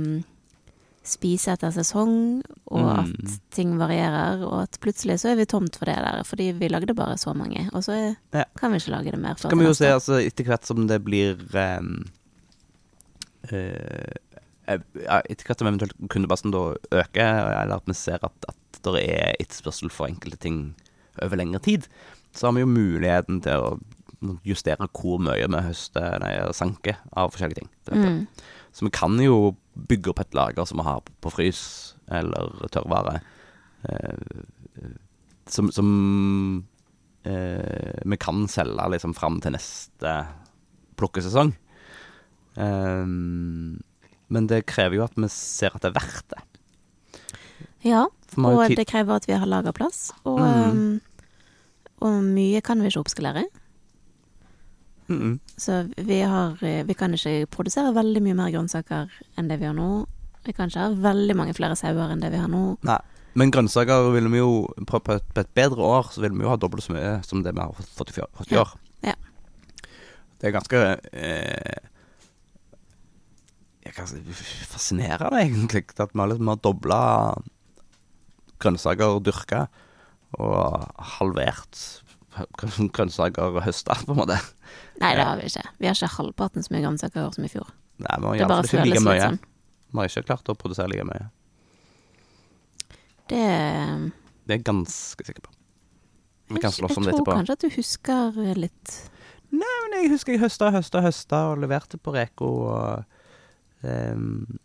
[1.05, 2.41] spise etter sesong,
[2.73, 2.99] og Mm.
[2.99, 6.67] at ting varierer, og at plutselig så er vi tomt for det der, fordi vi
[6.67, 8.43] lagde bare så mange, og så er, Ja.
[8.57, 9.35] kan vi ikke lage det mer.
[9.37, 12.05] Så kan vi jo se, altså, etter hvert som det blir um,
[13.51, 19.03] ja, Etter hvert som eventuelt kundebasen da øker, eller at vi ser at, at det
[19.09, 20.75] er etterspørsel for enkelte ting
[21.21, 21.85] over lengre tid,
[22.33, 27.31] så har vi jo muligheten til å justere hvor mye vi høster, nei, sanker av
[27.35, 27.69] forskjellige ting.
[27.93, 28.27] Mm.
[28.73, 31.61] Så vi kan jo bygge opp et lager som vi har på frys,
[32.07, 33.19] eller tørrvare,
[33.89, 34.89] eh,
[35.51, 35.89] som, som
[37.27, 40.15] eh, vi kan selge liksom fram til neste
[40.99, 41.53] plukkesesong.
[42.55, 46.43] Eh, men det krever jo at vi ser at det er verdt det.
[47.85, 48.07] Ja,
[48.41, 50.71] og det krever at vi har lagerplass, og, Mm.
[50.71, 51.01] um,
[52.01, 53.45] og mye kan vi ikke oppskalere.
[55.07, 55.33] Mm, mm.
[55.61, 59.67] Så vi har eh, Vi kan ikke produsere veldig mye mer grønnsaker enn det vi
[59.69, 59.89] har nå.
[60.45, 62.63] Vi kan ikke ha veldig mange flere sauer enn det vi har nå.
[62.85, 62.99] Nei.
[63.35, 64.51] Men grønnsaker vil vi jo
[64.87, 67.17] på, på, et, på et bedre år så vil vi jo ha dobbelt så mye
[67.27, 68.21] som det vi har fått i
[68.55, 68.61] Ja.
[68.61, 68.71] år.
[69.03, 69.15] Ja.
[70.39, 70.81] Det er ganske
[71.11, 71.81] eh,
[74.69, 77.01] fascinerende, egentlig, at vi har liksom har dobla
[78.63, 79.65] grønnsaker dyrka
[80.39, 80.87] og
[81.17, 81.79] halvert
[82.95, 84.37] grønnsaker høsta, på en måte.
[85.01, 85.65] Nei, det har vi ikke.
[85.79, 87.71] Vi har ikke halvparten så mye grønnsaker i år som i fjor.
[88.03, 89.23] Nei, vi har iallfall ikke like mye.
[89.23, 89.41] sånn.
[89.91, 91.27] Vi har ikke klart å produsere like mye.
[93.31, 93.43] Det
[94.45, 95.53] Det er jeg ganske sikker på.
[96.53, 98.91] Vi kan slåss om det jeg tror kanskje at du husker litt
[99.49, 102.49] Nei, Men jeg husker jeg høsta, høsta, høsta og leverte på Reko.
[102.75, 103.05] Og,
[103.81, 104.59] um,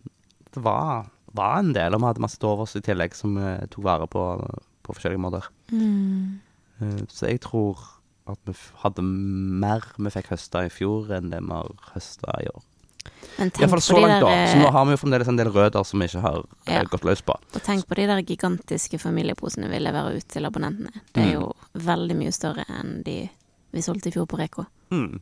[0.51, 1.07] det var,
[1.37, 4.09] var en del, og vi hadde masse til overs i tillegg som vi tok vare
[4.11, 4.25] på
[4.91, 5.51] på forskjellige måter.
[5.71, 6.41] mm.
[6.81, 7.79] Eh, så jeg tror
[8.31, 12.49] at vi hadde mer vi fikk høsta i fjor enn det vi har høsta i
[12.53, 12.63] år.
[13.41, 14.31] Iallfall så langt, da.
[14.53, 16.83] Så nå har vi jo fremdeles en del røder som vi ikke har eh, Ja.
[16.85, 17.33] gått løs på.
[17.55, 20.93] Og tenk på de der gigantiske familieposene vi leverer ut til abonnentene.
[21.15, 21.41] Det er Mm.
[21.41, 23.31] jo veldig mye større enn de
[23.73, 24.67] vi solgte i fjor på Reko.
[24.91, 25.21] Mm.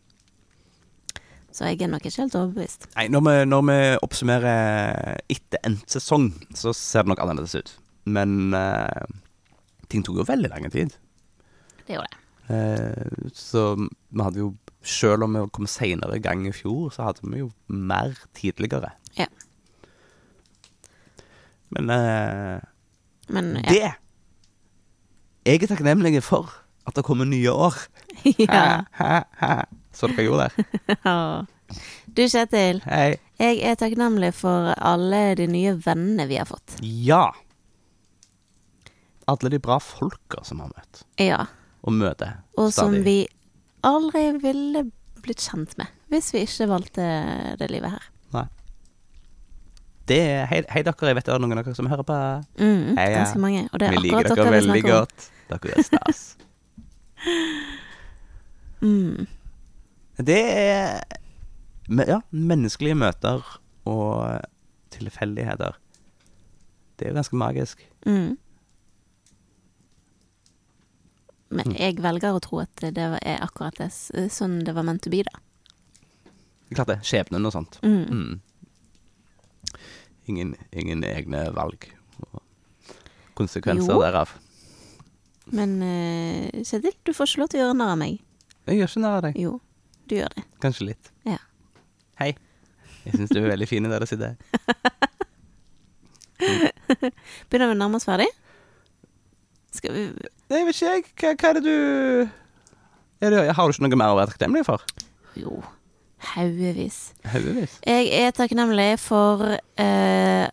[1.53, 2.87] Så jeg er nok ikke helt overbevist.
[2.97, 7.73] Nei, når vi, når vi oppsummerer etter endt sesong, så ser det nok annerledes ut.
[8.07, 9.07] Men uh,
[9.89, 10.95] ting tok jo veldig lang tid.
[11.89, 12.25] Det gjorde det.
[12.55, 14.55] Eh, så vi hadde jo
[14.89, 18.93] Selv om vi kom seinere i gang i fjor, så hadde vi jo mer tidligere.
[19.19, 19.27] Ja.
[21.75, 22.61] Men eh,
[23.29, 23.67] Men ja.
[23.69, 23.83] det
[25.49, 26.53] Jeg er takknemlig for
[26.89, 27.75] at det kommer nye år.
[28.39, 28.85] ja.
[28.97, 29.57] Ha, ha, ha.
[29.93, 31.45] Så dere gjorde der?
[32.17, 33.19] Du Kjetil, Hei.
[33.37, 36.79] jeg er takknemlig for alle de nye vennene vi har fått.
[36.81, 37.27] Ja.
[39.29, 41.43] Alle de bra folka som har møtt, Ja.
[41.83, 43.05] Og møter Og som stadig.
[43.05, 43.17] vi
[43.87, 44.85] aldri ville
[45.23, 47.05] blitt kjent med hvis vi ikke valgte
[47.61, 48.07] det livet her.
[50.09, 52.15] Det er, hei, hei dere, jeg vet det er noen av dere som hører på.
[52.57, 53.19] Mm, Hei, ja.
[53.19, 53.67] ganske mange.
[53.69, 55.03] Og det er Vi akkurat dere dere vi snakker om.
[55.03, 55.27] godt.
[55.51, 56.23] Dere er stas.
[58.81, 59.27] Mm.
[60.19, 61.01] Det er
[62.07, 63.43] ja, menneskelige møter
[63.85, 64.41] og
[64.95, 65.77] tilfeldigheter.
[66.99, 67.83] Det er jo ganske magisk.
[68.07, 68.37] Mm.
[71.51, 71.77] Men Mm.
[71.81, 75.11] jeg velger å tro at det er akkurat det, s- sånn det var meant to
[75.11, 75.39] be, da.
[76.75, 76.99] Klart det.
[77.03, 77.79] Skjebnen og sånt.
[77.83, 78.05] Mm.
[78.11, 78.41] Mm.
[80.29, 81.87] Ingen, ingen egne valg
[82.21, 82.43] og
[83.35, 84.01] konsekvenser Jo.
[84.03, 84.29] derav.
[85.51, 88.19] Men uh, Kjetil, du får ikke lov til å gjøre narr av meg.
[88.69, 89.39] Jeg gjør ikke narr av deg.
[89.41, 89.55] Jo.
[90.07, 90.45] Du gjør det.
[90.61, 91.11] Kanskje litt.
[91.25, 91.39] Ja.
[92.21, 92.35] Hei.
[93.07, 94.37] Jeg syns du er veldig fin der du sitter.
[96.39, 98.29] Begynner vi å nærme oss ferdig?
[99.75, 100.05] Skal vi
[100.49, 101.05] Nei, vet ikke jeg.
[101.21, 102.29] Hva, hva er det du
[103.21, 104.85] er det, Har du ikke noe mer å være takknemlig for?
[105.39, 105.59] Jo,
[106.35, 106.99] haugevis.
[107.29, 107.77] Haugevis.
[107.87, 110.47] Jeg er takknemlig for eh,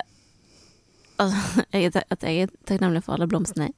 [1.16, 1.42] Altså,
[1.72, 3.70] jeg er at jeg er takknemlig for alle blomstene.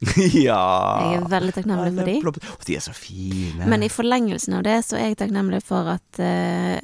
[0.46, 0.58] ja.
[1.04, 2.14] Jeg er veldig takknemlig for de.
[2.16, 3.68] Alle blom- de er så fine.
[3.68, 6.80] Men i forlengelsen av det så er jeg takknemlig for at eh,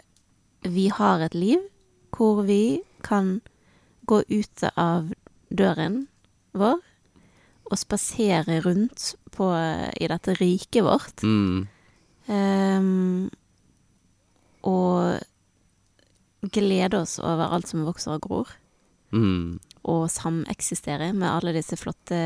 [0.69, 1.65] vi har et liv
[2.17, 3.39] hvor vi kan
[4.09, 5.09] gå ut av
[5.53, 6.05] døren
[6.57, 6.79] vår
[7.67, 9.49] og spasere rundt på,
[10.01, 11.23] i dette riket vårt.
[11.23, 11.67] mm.
[12.27, 13.31] Um,
[14.67, 15.21] og
[16.51, 18.53] glede oss over alt som vokser og gror.
[19.14, 19.59] Mm.
[19.87, 22.19] Og sameksistere med alle disse flotte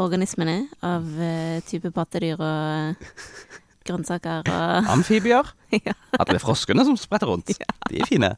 [0.00, 3.08] organismene av eh, type pattedyr og
[3.88, 5.48] grønnsaker og Amfibier.
[5.88, 5.96] ja.
[6.18, 7.50] At det er froskene som spretter rundt.
[7.90, 8.34] De er fine.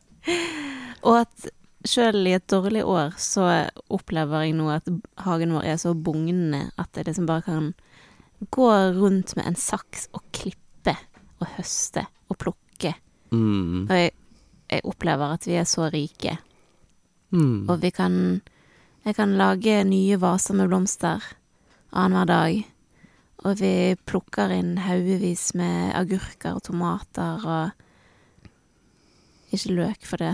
[1.05, 1.51] Og at
[1.89, 3.47] sjøl i et dårlig år så
[3.93, 4.89] opplever jeg nå at
[5.25, 7.71] hagen vår er så bugnende at jeg liksom bare kan
[8.55, 10.97] gå rundt med en saks og klippe
[11.41, 12.95] og høste og plukke.
[13.35, 13.87] Mm.
[13.87, 14.13] Og jeg,
[14.71, 16.39] jeg opplever at vi er så rike.
[17.35, 17.69] Mm.
[17.69, 18.43] Og vi kan
[19.05, 21.21] Jeg kan lage nye vaser med blomster
[21.93, 22.63] annenhver dag.
[23.45, 27.85] Og vi plukker inn haugevis med agurker og tomater og
[29.55, 30.33] Ikke løk, for det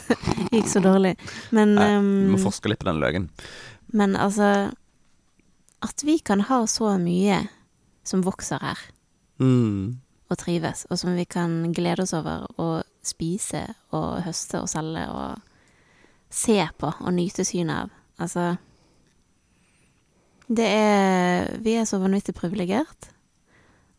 [0.54, 1.14] gikk så dårlig.
[1.56, 3.28] Men, Nei, Vi må forske litt på den løken.
[3.92, 4.70] men altså
[5.82, 7.42] At vi kan ha så mye
[8.04, 8.78] som vokser her,
[9.40, 9.96] Mm.
[10.30, 13.62] og trives, og som vi kan glede oss over å spise
[13.96, 15.40] og høste og selge og
[16.30, 17.90] se på og nyte synet av.
[18.20, 18.58] Altså
[20.50, 23.08] Det er Vi er så vanvittig privilegert.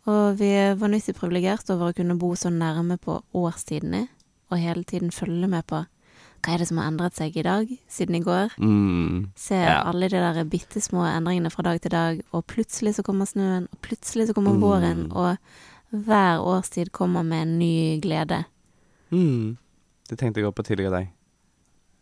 [0.09, 4.07] Og vi er vanvittig privilegert over å kunne bo så nærme på årstidene,
[4.51, 5.85] og hele tiden følge med på
[6.41, 8.55] hva er det som har endret seg i dag siden i går.
[8.57, 9.27] Mm.
[9.37, 9.83] Se Ja.
[9.85, 13.67] alle de der bitte små endringene fra dag til dag, og plutselig så kommer snøen,
[13.71, 14.61] og plutselig så kommer Mm.
[14.61, 15.37] våren, og
[15.93, 18.45] hver årstid kommer med en ny glede.
[19.11, 19.57] Mm.
[20.09, 21.09] Det tenkte jeg også på tidligere i dag.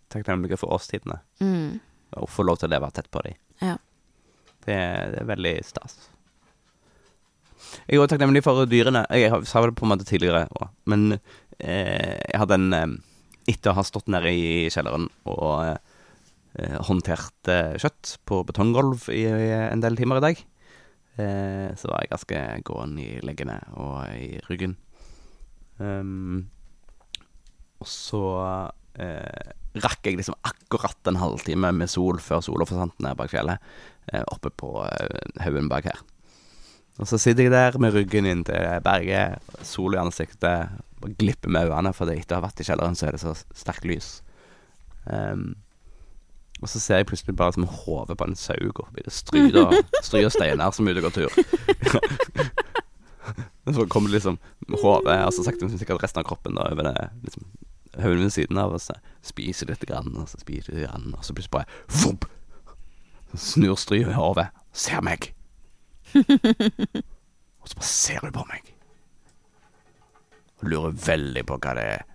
[0.10, 1.20] Takknemlig for årstidene.
[1.42, 1.80] Mm.
[2.14, 3.34] Og få lov til å leve tett på dem.
[3.62, 3.76] Ja.
[4.66, 4.78] Det,
[5.12, 5.98] det er veldig stas.
[7.90, 9.06] Jeg er også takknemlig for dyrene.
[9.12, 11.20] Jeg sa det på en måte tidligere òg, men
[11.60, 12.98] jeg hadde en eh,
[13.50, 19.24] Etter å ha stått nede i kjelleren og eh, håndtert eh, kjøtt på betonggulv i,
[19.26, 20.44] en del timer i dag,
[21.18, 24.76] eh, så var jeg ganske gåen i leggene og i ryggen.
[25.80, 26.46] Um,
[27.80, 28.24] og så
[29.00, 33.64] eh, rakk jeg liksom akkurat en halvtime med sol før sola forsvant ned bak fjellet,
[34.12, 36.04] eh, oppe på eh, haugen bak her.
[37.00, 41.52] Og så sitter jeg der med ryggen inn til berget, sol i ansiktet, bare glipper
[41.54, 44.12] med øynene, for etter å ha vært i kjelleren, så er det så sterkt lys.
[45.06, 45.56] Um,
[46.60, 49.06] og så ser jeg plutselig bare som hodet på en sau gå forbi.
[49.06, 51.32] Det stryder, og steiner som ute og går tur.
[53.70, 54.40] Og så kommer liksom
[54.82, 57.44] hodet, så sakte, men sikkert resten av kroppen da, over det liksom,
[58.02, 61.22] haugen ved siden av, og så spiser litt grann, og så spiser litt grann, og
[61.22, 61.70] så plutselig bare
[62.02, 62.26] vomp!
[63.38, 65.30] snur stryet i hodet, ser meg.
[66.16, 68.74] og så bare ser du på meg.
[70.60, 72.08] Og lurer veldig på hva det er.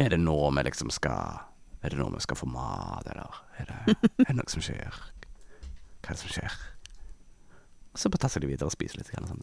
[0.00, 1.42] Er det nå vi liksom skal
[1.82, 5.00] Er det nå vi skal få mat, eller er det, er det noe som skjer?
[6.02, 6.60] Hva er det som skjer?
[7.98, 9.10] Så bare tasser de videre og spiser litt.
[9.10, 9.42] Grann,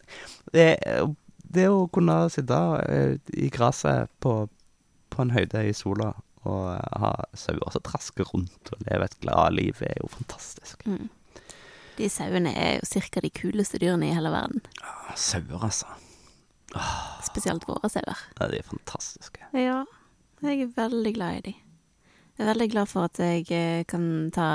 [0.56, 0.80] det,
[1.44, 2.58] det å kunne sitte
[2.88, 4.34] eh, i gresset på,
[5.12, 6.14] på en høyde i sola
[6.48, 10.82] og eh, ha sauer som trasker rundt og leve et glad liv, er jo fantastisk.
[10.88, 11.10] Mm.
[12.00, 14.64] De sauene er jo cirka de kuleste dyrene i hele verden.
[14.80, 15.90] Ja, Sauer, altså.
[17.26, 18.20] Spesielt våre sauer.
[18.38, 19.42] Ja, de er fantastiske.
[19.56, 19.82] Ja,
[20.44, 21.54] jeg er veldig glad i de.
[22.38, 24.50] Jeg er veldig glad for at jeg eh, kan ta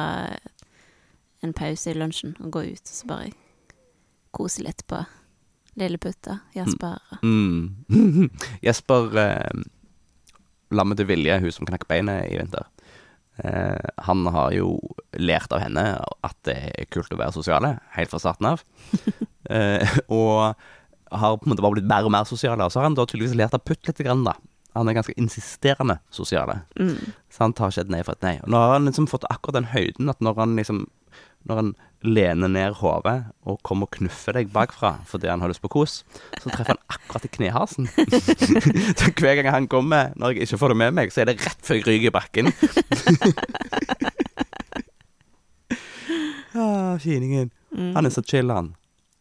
[1.45, 3.34] en pause i lunsjen og gå ut og så bare
[4.36, 5.03] kose litt på
[5.76, 7.86] Lilleputta, Jesper mm.
[7.91, 8.30] Mm.
[8.66, 9.63] Jesper eh,
[10.72, 12.70] lammet til Vilje, hun som knakk beinet i vinter.
[13.43, 14.78] Eh, han har jo
[15.20, 15.84] lært av henne
[16.24, 18.63] at det er kult å være sosiale, helt fra starten av.
[19.55, 20.55] eh, og
[21.12, 22.66] har på en måte bare blitt mer og mer sosiale.
[22.66, 24.36] Og så har han da tydeligvis lært av Putt litt, grann, da.
[24.76, 26.62] Han er ganske insisterende sosiale.
[26.76, 27.14] mm.
[27.32, 28.36] Så han tar ikke et nei for et nei.
[28.43, 30.88] Og nå har han liksom fått akkurat den høyden at når han liksom
[31.45, 35.62] Når han lener ned hodet og kommer og knuffer deg bakfra fordi han har lyst
[35.62, 36.03] på kos,
[36.41, 37.86] så treffer han akkurat i knehasen.
[38.99, 41.38] så hver gang han kommer, når jeg ikke får det med meg, så er det
[41.45, 42.45] rett før jeg ryker i bakken.
[46.58, 47.51] ah, finingen.
[47.72, 47.93] Mm.
[47.95, 48.74] Han er så chill, han.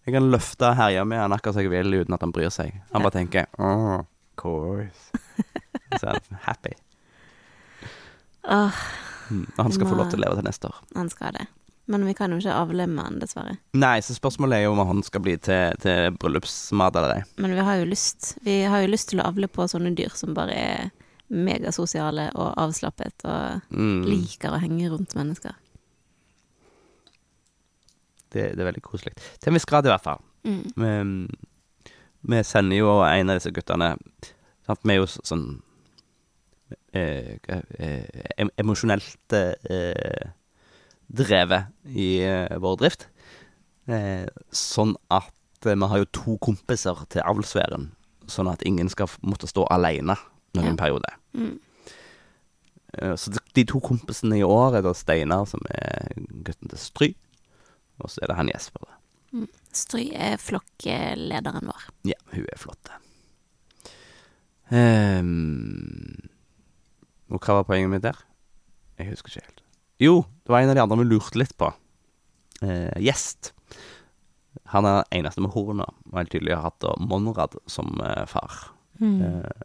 [0.05, 2.51] Jeg kan løfte og herje med han akkurat som jeg vil, uten at han bryr
[2.53, 2.75] seg.
[2.93, 4.03] Han bare tenker oh,
[4.37, 5.13] course.
[5.99, 6.75] Så er han happy.
[8.49, 8.73] Åh,
[9.31, 9.47] Mm.
[9.57, 10.75] Og han skal få lov til å leve til neste år.
[10.95, 11.47] han skal det.
[11.89, 13.55] Men vi kan jo ikke avle med han, dessverre.
[13.73, 17.23] Nei, så spørsmålet er jo om han skal bli til, til bryllupsmat eller ei.
[17.41, 20.13] Men vi har jo lyst Vi har jo lyst til å avle på sånne dyr
[20.13, 20.91] som bare er
[21.33, 24.05] megasosiale og avslappet og Mm.
[24.13, 25.57] liker å henge rundt mennesker.
[28.35, 29.15] Det, det er veldig koselig.
[29.39, 30.23] Til en viss grad, i hvert fall.
[30.45, 30.65] Mm.
[30.83, 31.93] Vi,
[32.35, 33.93] vi sender jo en av disse guttene
[34.67, 34.81] sant?
[34.83, 35.45] Vi er jo sånn
[36.97, 37.37] eh,
[37.79, 40.31] eh, emosjonelt eh,
[41.15, 43.07] drevet i eh, vår drift.
[43.87, 44.25] Eh,
[44.57, 47.91] sånn at eh, vi har jo to kompiser til avlsværen,
[48.31, 50.17] sånn at ingen skal måtte stå alene
[50.57, 50.81] noen Ja.
[50.81, 51.15] periode.
[51.37, 51.55] Mm.
[53.19, 56.13] Så de, de to kompisene i år er da Steinar, som er
[56.47, 57.09] gutten til Stry,
[58.03, 58.87] og så er det han Jesper.
[59.75, 61.89] Stry er flokklederen vår.
[62.07, 62.93] Ja, hun er flott.
[64.75, 66.29] Ehm,
[67.31, 68.19] og hva var poenget mitt der?
[68.99, 69.65] Jeg husker ikke helt.
[70.03, 70.15] Jo,
[70.47, 71.71] det var en av de andre vi lurte litt på.
[72.63, 73.53] Uh, gjest.
[74.71, 78.23] Han er den eneste med horn og helt tydelig har hatt da Monrad som uh,
[78.31, 78.71] far.
[79.03, 79.19] Mm.
[79.21, 79.65] Uh,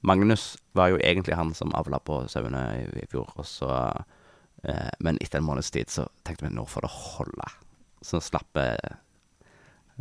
[0.00, 4.04] Magnus var jo egentlig han som avla på sauene i, i fjor, og så eh,
[4.98, 7.48] Men etter en måneds tid så tenkte vi nå får det holde.
[8.02, 8.96] Så slapp eh,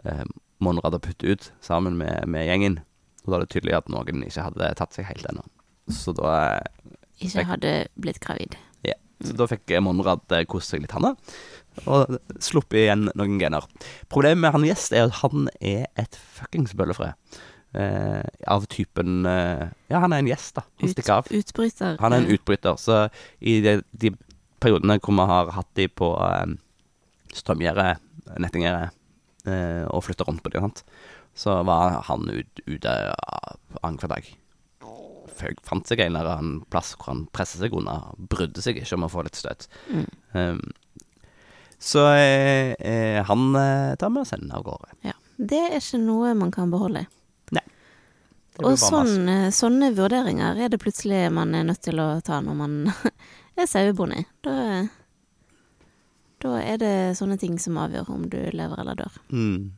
[0.04, 0.24] eh,
[0.64, 2.80] Monrad å putte ut sammen med, med gjengen.
[3.26, 5.44] Og da er det tydelig at noen ikke hadde tatt seg helt ennå.
[5.94, 6.98] Så da, eh,
[7.28, 8.58] Ikke hadde blitt gravid.
[8.88, 8.96] ja.
[9.24, 11.14] så da fikk Monrad eh, kose seg litt, han da.
[11.86, 13.66] Og sluppet igjen noen gener.
[14.10, 17.12] Problemet med han gjest er at han er et fuckings bøllefrø.
[17.78, 20.64] Eh, av typen eh, Ja, han er en gjest, da.
[20.80, 21.28] Han Ut, stikker av.
[21.30, 21.98] utbryter.
[22.02, 22.80] Han er en eh, utbryter.
[22.82, 23.04] Så
[23.42, 24.14] i de, de
[24.64, 26.56] periodene hvor vi har hatt de på eh,
[27.38, 27.92] strømgjerde,
[28.44, 28.90] nettinggjerde,
[29.48, 30.84] eh, og flytta rundt på de, sant,
[31.38, 32.98] så var han ut, ute
[33.84, 34.34] annenhver dag.
[35.38, 38.00] Føg fant seg en eller annen plass hvor han presset seg unna.
[38.18, 39.68] Brydde seg ikke om å få litt støt.
[39.94, 40.08] Mm.
[40.34, 40.64] Um,
[41.78, 44.96] så eh, eh, han eh, tar med og sender av gårde.
[45.06, 45.14] Ja.
[45.38, 47.04] Det er ikke noe man kan beholde.
[47.54, 47.64] Nei.
[48.66, 52.58] Og sånn, eh, sånne vurderinger er det plutselig man er nødt til å ta når
[52.58, 52.80] man
[53.64, 54.24] er sauebonde.
[54.46, 54.56] Da,
[56.44, 59.20] da er det sånne ting som avgjør om du lever eller dør.
[59.34, 59.72] Mm.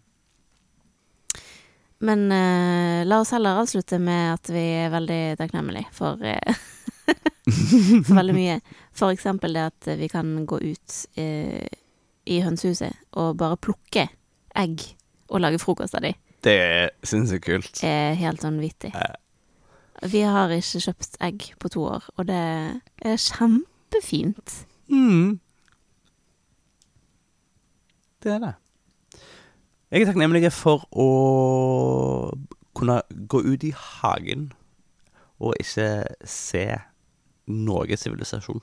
[2.00, 6.62] Men eh, la oss heller avslutte med at vi er veldig takknemlige for, eh,
[8.08, 8.60] for veldig mye.
[8.96, 11.68] For eksempel det at vi kan gå ut eh,
[12.30, 14.08] i hønsehuset og bare plukke
[14.60, 14.86] egg
[15.30, 16.16] og lage frokost av dem.
[16.40, 16.60] Det
[17.04, 17.82] syns jeg er kult.
[17.84, 18.94] er helt vanvittig.
[18.96, 19.12] Ja.
[20.08, 22.39] Vi har ikke kjøpt egg på to år, og det
[23.04, 24.66] er kjempefint.
[24.88, 25.39] Mm.
[28.24, 28.54] Det er det.
[29.91, 31.10] Jeg er takknemlig for å
[32.78, 34.52] kunne gå ut i hagen
[35.39, 35.89] og ikke
[36.28, 36.66] se
[37.50, 38.62] noe sivilisasjon.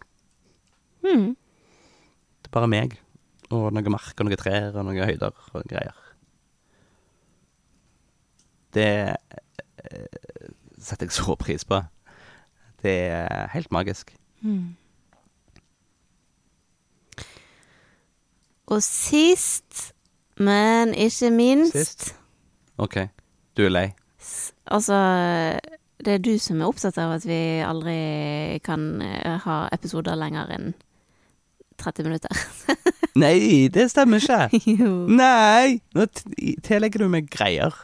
[1.03, 1.35] Mm.
[2.41, 2.97] Det er bare meg
[3.51, 5.99] og noe mark og noen trær og noen høyder og greier.
[8.77, 10.36] Det eh,
[10.87, 11.81] setter jeg så pris på.
[12.83, 14.13] Det er helt magisk.
[14.41, 14.77] Mm.
[18.67, 19.93] Og sist,
[20.37, 22.15] men ikke minst Sist?
[22.79, 22.99] OK,
[23.57, 23.87] du er lei?
[24.67, 24.97] Altså,
[26.05, 30.51] det er du som er opptatt av at vi aldri kan eh, ha episoder lenger
[30.57, 30.75] enn
[31.79, 32.43] 30 minutter.
[33.23, 34.61] Nei, det stemmer ikke.
[34.83, 34.91] jo.
[35.13, 35.79] Nei!
[35.97, 36.07] Nå
[36.67, 37.77] tillegger du meg greier.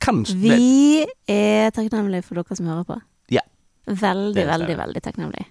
[0.00, 2.98] Kanskje Vi er takknemlige for dere som hører på.
[3.34, 3.42] Ja.
[3.88, 5.46] Veldig, veldig, veldig takknemlige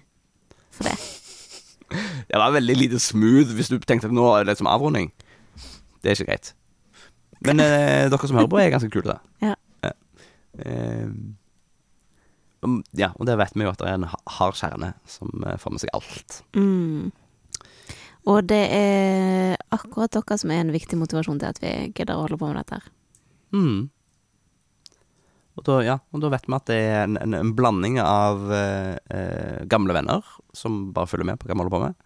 [0.74, 0.96] for det.
[2.28, 5.08] Det var veldig lite smooth hvis du tenkte at nå er det som avrunding.
[6.04, 6.50] Det er ikke greit.
[7.40, 9.18] Men eh, dere som hører på, er ganske kule, da.
[9.48, 9.92] Ja.
[10.58, 11.08] Eh,
[12.98, 15.56] ja, og det vet vi jo at det er en ha- hard kjerne som eh,
[15.62, 16.40] får med seg alt.
[16.58, 17.12] Mm.
[18.28, 22.24] Og det er akkurat dere som er en viktig motivasjon til at vi gidder å
[22.26, 22.80] holde på med dette.
[22.82, 22.90] her.
[23.56, 23.88] Mm.
[25.58, 28.44] Og da, ja, og da vet vi at det er en, en, en blanding av
[28.54, 30.22] eh, eh, gamle venner
[30.54, 31.96] som bare følger med på hva vi holder på med.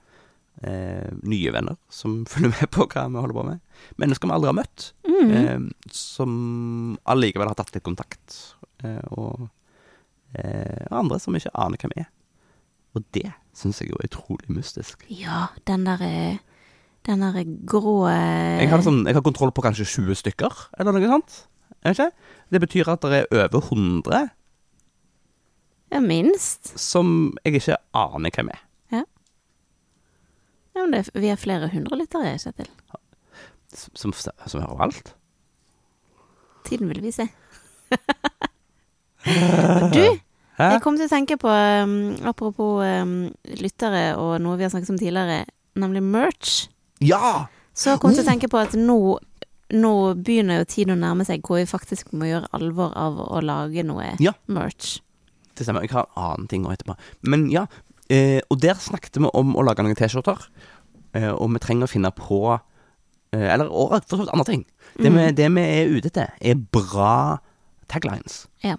[0.62, 3.60] Eh, nye venner som følger med på hva vi holder på med.
[4.00, 5.30] Mennesker vi aldri har møtt, Mm.
[5.36, 6.30] eh, som
[7.06, 8.38] allikevel har tatt litt kontakt.
[8.82, 9.44] Eh, og
[10.34, 12.08] eh, andre som ikke aner hvem er.
[12.96, 15.04] Og det syns jeg er utrolig mystisk.
[15.12, 16.40] Ja, den der eh,
[17.02, 21.08] Den derre grå Jeg har, sånn, jeg har kontroll på kanskje 20 stykker, eller noe
[21.10, 21.38] sånt.
[21.82, 22.12] Jeg vet ikke.
[22.52, 24.28] Det betyr at det er over 100
[25.92, 26.72] Ja, minst.
[26.80, 28.60] som jeg ikke aner hvem er.
[30.72, 32.68] Ja, men det, vi er flere hundre lyttere, Kjetil.
[33.92, 35.10] som, som hører alt.
[36.64, 37.26] Tiden vil vise.
[39.92, 40.04] du,
[40.56, 40.64] Hæ?
[40.64, 43.12] jeg kom til å tenke på, um, apropos um,
[43.60, 45.42] lyttere og noe vi har snakket om tidligere,
[45.76, 46.66] nemlig merch.
[47.04, 47.48] Ja!
[47.76, 48.98] Så kom jeg til å tenke på at nå,
[49.72, 53.40] nå begynner jo tiden å nærme seg hvor vi faktisk må gjøre alvor av å
[53.44, 54.34] lage noe Ja.
[54.48, 55.00] merch.
[55.56, 55.82] Det stemmer.
[55.84, 56.96] Jeg har en annen ting nå etterpå.
[57.28, 57.66] Men ja,
[58.08, 60.46] eh, og der snakket vi om å lage noen T-skjorter.
[61.14, 62.38] Eh, og vi trenger å finne på
[63.32, 64.64] eh, Eller og for så vidt andre ting.
[64.96, 67.38] Det, vi, det vi er ute etter, er bra
[67.92, 68.46] taglines.
[68.64, 68.76] Ja.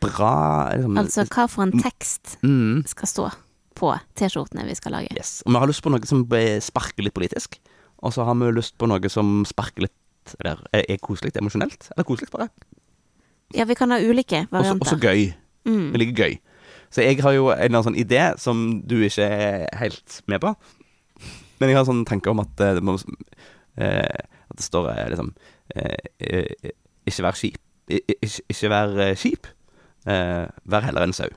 [0.00, 3.26] Bra liksom, Altså hva for en tekst mm, skal stå
[3.78, 5.10] på T-skjortene vi skal lage.
[5.14, 5.42] Yes.
[5.46, 6.24] Og vi har lyst på noe som
[6.62, 7.58] sparker litt politisk.
[8.04, 9.94] Og så har vi lyst på noe som sparker litt
[10.40, 11.90] Eller er, er koselig emosjonelt.
[11.94, 12.48] Eller koselig, bare.
[13.54, 14.80] Ja, vi kan ha ulike varianter.
[14.80, 15.32] Også, Og så gøy.
[15.64, 15.90] Mm.
[15.92, 16.38] Jeg liker gøy.
[16.94, 20.42] Så jeg har jo en eller annen sånn idé som du ikke er helt med
[20.44, 20.54] på.
[21.58, 24.90] Men jeg har en sånn tanke om at eh, det må eh, At det står
[24.92, 25.30] eh, liksom
[25.74, 26.72] eh, eh,
[27.06, 27.58] Ikke vær skip.
[27.88, 29.48] Ikke, ikke vær eh, skip.
[30.06, 31.30] Eh, vær heller en sau.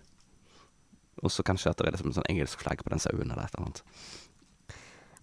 [1.26, 3.56] Og så kanskje at det er liksom sånn engelsk flagg på den sauen, eller et
[3.56, 3.82] eller annet.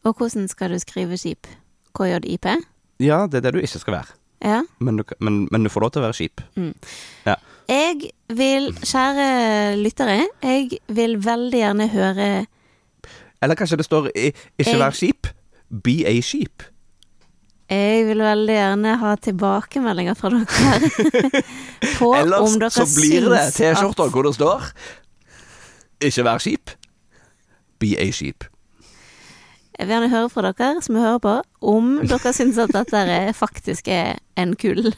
[0.04, 1.46] Og hvordan skal du skrive skip?
[1.94, 2.48] KJIP?
[3.00, 4.12] Ja, det er det du ikke skal være.
[4.44, 4.60] Ja.
[4.78, 6.40] Men du, men, men du får lov til å være skip.
[7.68, 12.26] Jeg vil, kjære lyttere, jeg vil veldig gjerne høre
[13.42, 15.32] Eller kanskje det står i- 'ikke vær skip'.
[15.84, 16.62] Be a skip.
[17.70, 20.44] Jeg vil veldig gjerne ha tilbakemeldinger fra dere
[21.98, 24.62] på om Ellers så blir det T-skjorter at hvor det står
[26.04, 26.76] 'ikke vær skip'.
[27.80, 28.44] Be a sheep.
[29.74, 31.34] Jeg vil gjerne høre fra dere som hører på,
[31.74, 34.92] om dere syns at dette er faktisk er en kul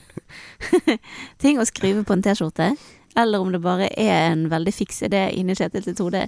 [1.42, 2.72] ting å skrive på en T-skjorte,
[3.16, 6.26] eller om det bare er en veldig fiks idé inni Kjetil til Tode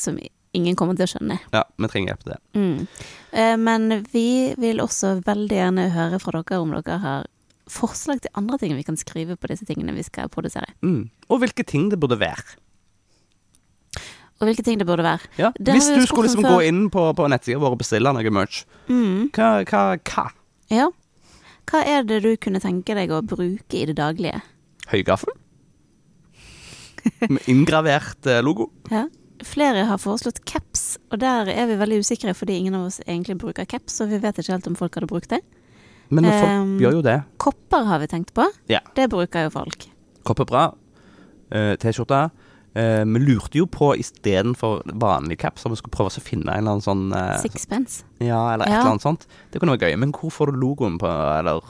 [0.00, 0.16] som
[0.56, 1.36] ingen kommer til å skjønne.
[1.52, 2.38] Ja, vi trenger hjelp til det.
[2.56, 3.10] Mm.
[3.32, 7.28] Eh, Men vi vil også veldig gjerne høre fra dere om dere har
[7.70, 10.72] forslag til andre ting vi kan skrive på disse tingene vi skal produsere.
[10.82, 11.04] Mm.
[11.30, 12.56] Og hvilke ting det burde være.
[14.40, 15.26] Og hvilke ting det burde være.
[15.36, 15.50] Ja.
[15.60, 19.28] Hvis du skulle liksom gå inn på, på nettsida vår og bestille noe merch, Mm.
[19.36, 20.24] hva, hva, hva?
[20.72, 20.88] Ja.
[21.70, 24.40] Hva er det du kunne tenke deg å bruke i det daglige?
[24.90, 25.34] Høygaffel?
[27.28, 28.70] Med inngravert eh, logo?
[28.90, 29.06] Ja.
[29.46, 33.38] Flere har foreslått caps, og der er vi veldig usikre fordi ingen av oss egentlig
[33.40, 35.40] bruker caps, og vi vet ikke helt om folk hadde brukt det.
[36.10, 37.14] Men folk Um, gjør jo det.
[37.40, 38.44] Kopper har vi tenkt på.
[38.68, 38.80] Ja.
[38.96, 39.86] Det bruker jo folk.
[40.26, 40.64] Kopp er bra.
[41.54, 42.24] Eh, T-skjorte.
[42.74, 46.60] Eh, vi lurte jo på istedenfor vanlig caps om vi skulle prøve å finne en
[46.62, 48.04] eller annen sånn eh, Sixpence.
[48.22, 48.80] Ja, eller et Ja.
[48.80, 49.26] eller annet sånt.
[49.50, 49.96] Det kunne vært gøy.
[49.98, 51.06] Men hvor får du logoen på,
[51.38, 51.60] eller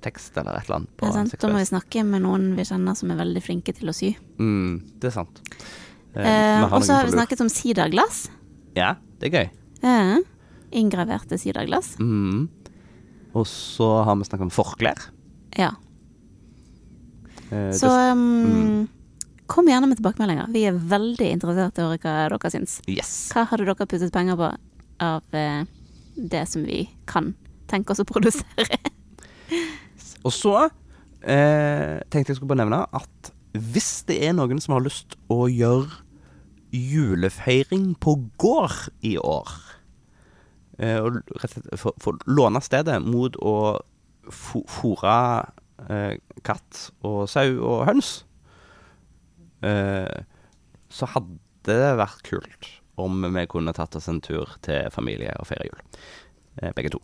[0.00, 1.36] tekst eller et eller annet på Det er sant?
[1.40, 4.14] Da må vi snakke med noen vi kjenner som er veldig flinke til å sy.
[4.38, 5.42] Mm, det er sant.
[6.14, 8.30] Eh, Eh, og så har vi snakket om siderglass.
[8.74, 9.50] Ja, det er gøy.
[9.82, 10.18] Ja.
[10.72, 11.96] Inngraverte siderglass.
[12.00, 12.48] Mm.
[13.34, 14.96] Og så har vi snakket om forklær.
[15.58, 15.72] Ja.
[17.52, 18.88] Eh, Så det, um,
[19.46, 20.48] kom gjerne med tilbakemeldinger.
[20.54, 22.78] Vi er veldig interessert i å høre hva dere syns.
[22.90, 23.12] yes.
[23.34, 24.48] Hva hadde dere puttet penger på
[25.06, 25.64] av eh,
[26.16, 27.34] det som vi kan
[27.70, 28.78] tenke oss å produsere?
[30.26, 30.54] Og så
[31.22, 35.46] eh, tenkte jeg skulle bare nevne at hvis det er noen som har lyst å
[35.48, 36.02] gjøre
[36.76, 39.48] julefeiring på gård i år
[40.82, 43.54] eh, Og rett og slett få- få låne stedet mot å
[44.28, 45.16] fòre
[45.88, 48.10] eh, katt og sau og høns,
[49.60, 55.48] så hadde det vært kult om vi kunne tatt oss en tur til familie og
[55.50, 55.80] feire jul.
[56.56, 57.00] Eh, begge to.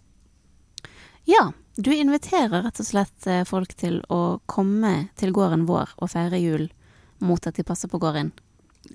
[1.28, 6.10] Ja, du inviterer rett og slett eh, folk til å komme til gården vår og
[6.14, 6.70] feire jul
[7.22, 8.32] mot at de passer på gården.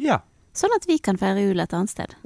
[0.02, 0.20] Ja.
[0.58, 2.18] Sånn at vi kan feire jul et annet sted.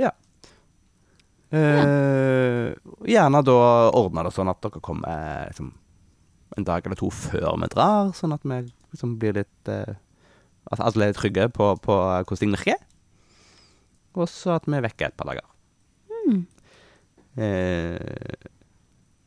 [1.51, 2.71] Eh,
[3.11, 3.57] gjerne da
[3.91, 5.73] ordne det sånn at dere kommer liksom,
[6.55, 9.99] en dag eller to før vi drar, sånn at vi liksom blir litt eh,
[10.71, 12.77] At alle er trygge på, på hvordan ting virker.
[14.19, 15.47] Og så at vi er vekke et par dager.
[16.27, 16.41] Mm.
[17.39, 18.35] Eh,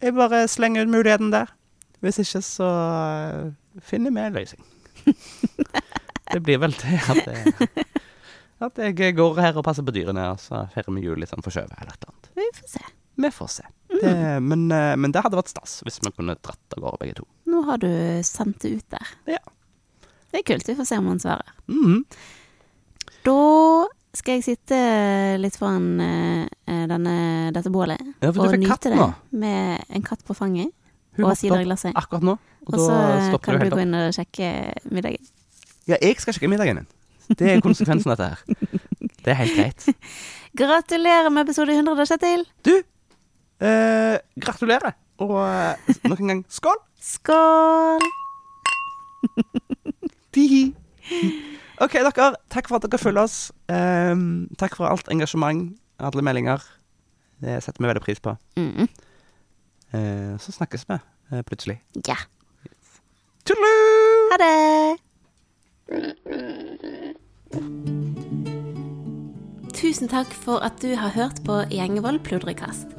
[0.05, 1.51] jeg bare slenger ut muligheten der.
[2.05, 4.67] Hvis ikke, så eh, finner vi en løsning.
[6.35, 7.87] det blir vel til at, jeg-
[8.65, 11.45] at jeg går her og passer på dyrene, og så feirer vi jul litt sånn
[11.45, 12.31] forskjøvet eller et eller annet.
[12.39, 12.85] Vi får se.
[13.25, 13.67] Vi får se.
[13.95, 14.13] Det,
[14.43, 17.27] men, eh, men det hadde vært stas hvis vi kunne dratt av gårde begge to.
[17.49, 17.89] Nå har du
[18.27, 19.13] sendt det ut der.
[19.37, 19.43] Ja.
[20.35, 20.67] Det er kult.
[20.67, 21.53] Vi får se om han svarer.
[21.71, 22.01] Mm.
[23.25, 23.35] Da
[24.19, 24.79] skal jeg sitte
[25.39, 27.15] litt foran eh, denne,
[27.55, 29.07] dette bålet Ja, og nyte det nå.
[29.35, 30.71] med en katt på fanget
[31.17, 31.95] Hun og siderglasset.
[31.99, 32.35] akkurat nå,
[32.67, 34.51] og, Og så eh, kan du du gå inn og sjekke
[34.91, 35.23] middagen.
[35.87, 36.91] Ja, jeg skal sjekke middagen din.
[37.39, 38.83] Det er konsekvensen av dette her.
[39.25, 39.87] Det er helt greit.
[40.61, 42.45] Gratulerer med episode 100, Kjetil!
[42.67, 42.75] Du,
[43.65, 44.95] eh, gratulerer.
[45.23, 46.79] Og eh, nok en gang skål!
[47.15, 48.03] Skål!
[51.85, 52.29] OK, dere.
[52.53, 53.39] Takk for at dere følger oss.
[53.69, 56.63] Um, takk for alt engasjement, alle meldinger.
[57.43, 58.37] Det setter vi veldig pris på.
[58.57, 58.89] Mm.
[59.95, 61.81] Uh, så snakkes vi uh, plutselig.
[62.07, 62.17] Ja.
[63.45, 63.75] Tudelu!
[64.33, 64.95] Ha det!
[69.75, 72.95] Tusen takk for at du har hørt på Gjengevold pludrekast.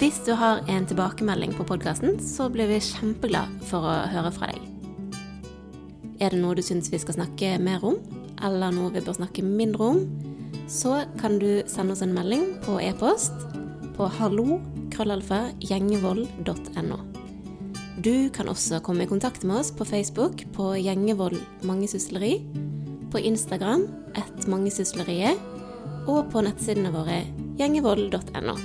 [0.00, 4.50] Hvis du har en tilbakemelding på podkasten, så blir vi kjempeglad for å høre fra
[4.50, 4.69] deg.
[6.20, 7.96] Er det noe du syns vi skal snakke mer om,
[8.44, 10.02] eller noe vi bør snakke mindre om,
[10.70, 13.34] så kan du sende oss en melding på e-post
[13.96, 14.60] på hallo.krøllalfa.gjengevold.no.
[14.90, 17.00] krøllalfa gjengevold.no.
[18.00, 21.36] Du kan også komme i kontakt med oss på Facebook på Gjengevold
[21.68, 22.38] mangesysleri,
[23.12, 23.82] på Instagram
[24.16, 25.36] et mangesysleriet,
[26.08, 27.18] og på nettsidene våre
[27.58, 28.56] gjengevold.no.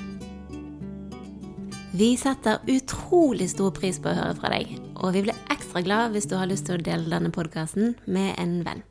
[1.95, 6.15] Vi setter utrolig stor pris på å høre fra deg, og vi blir ekstra glad
[6.15, 8.83] hvis du har lyst til å dele denne podkasten med en venn.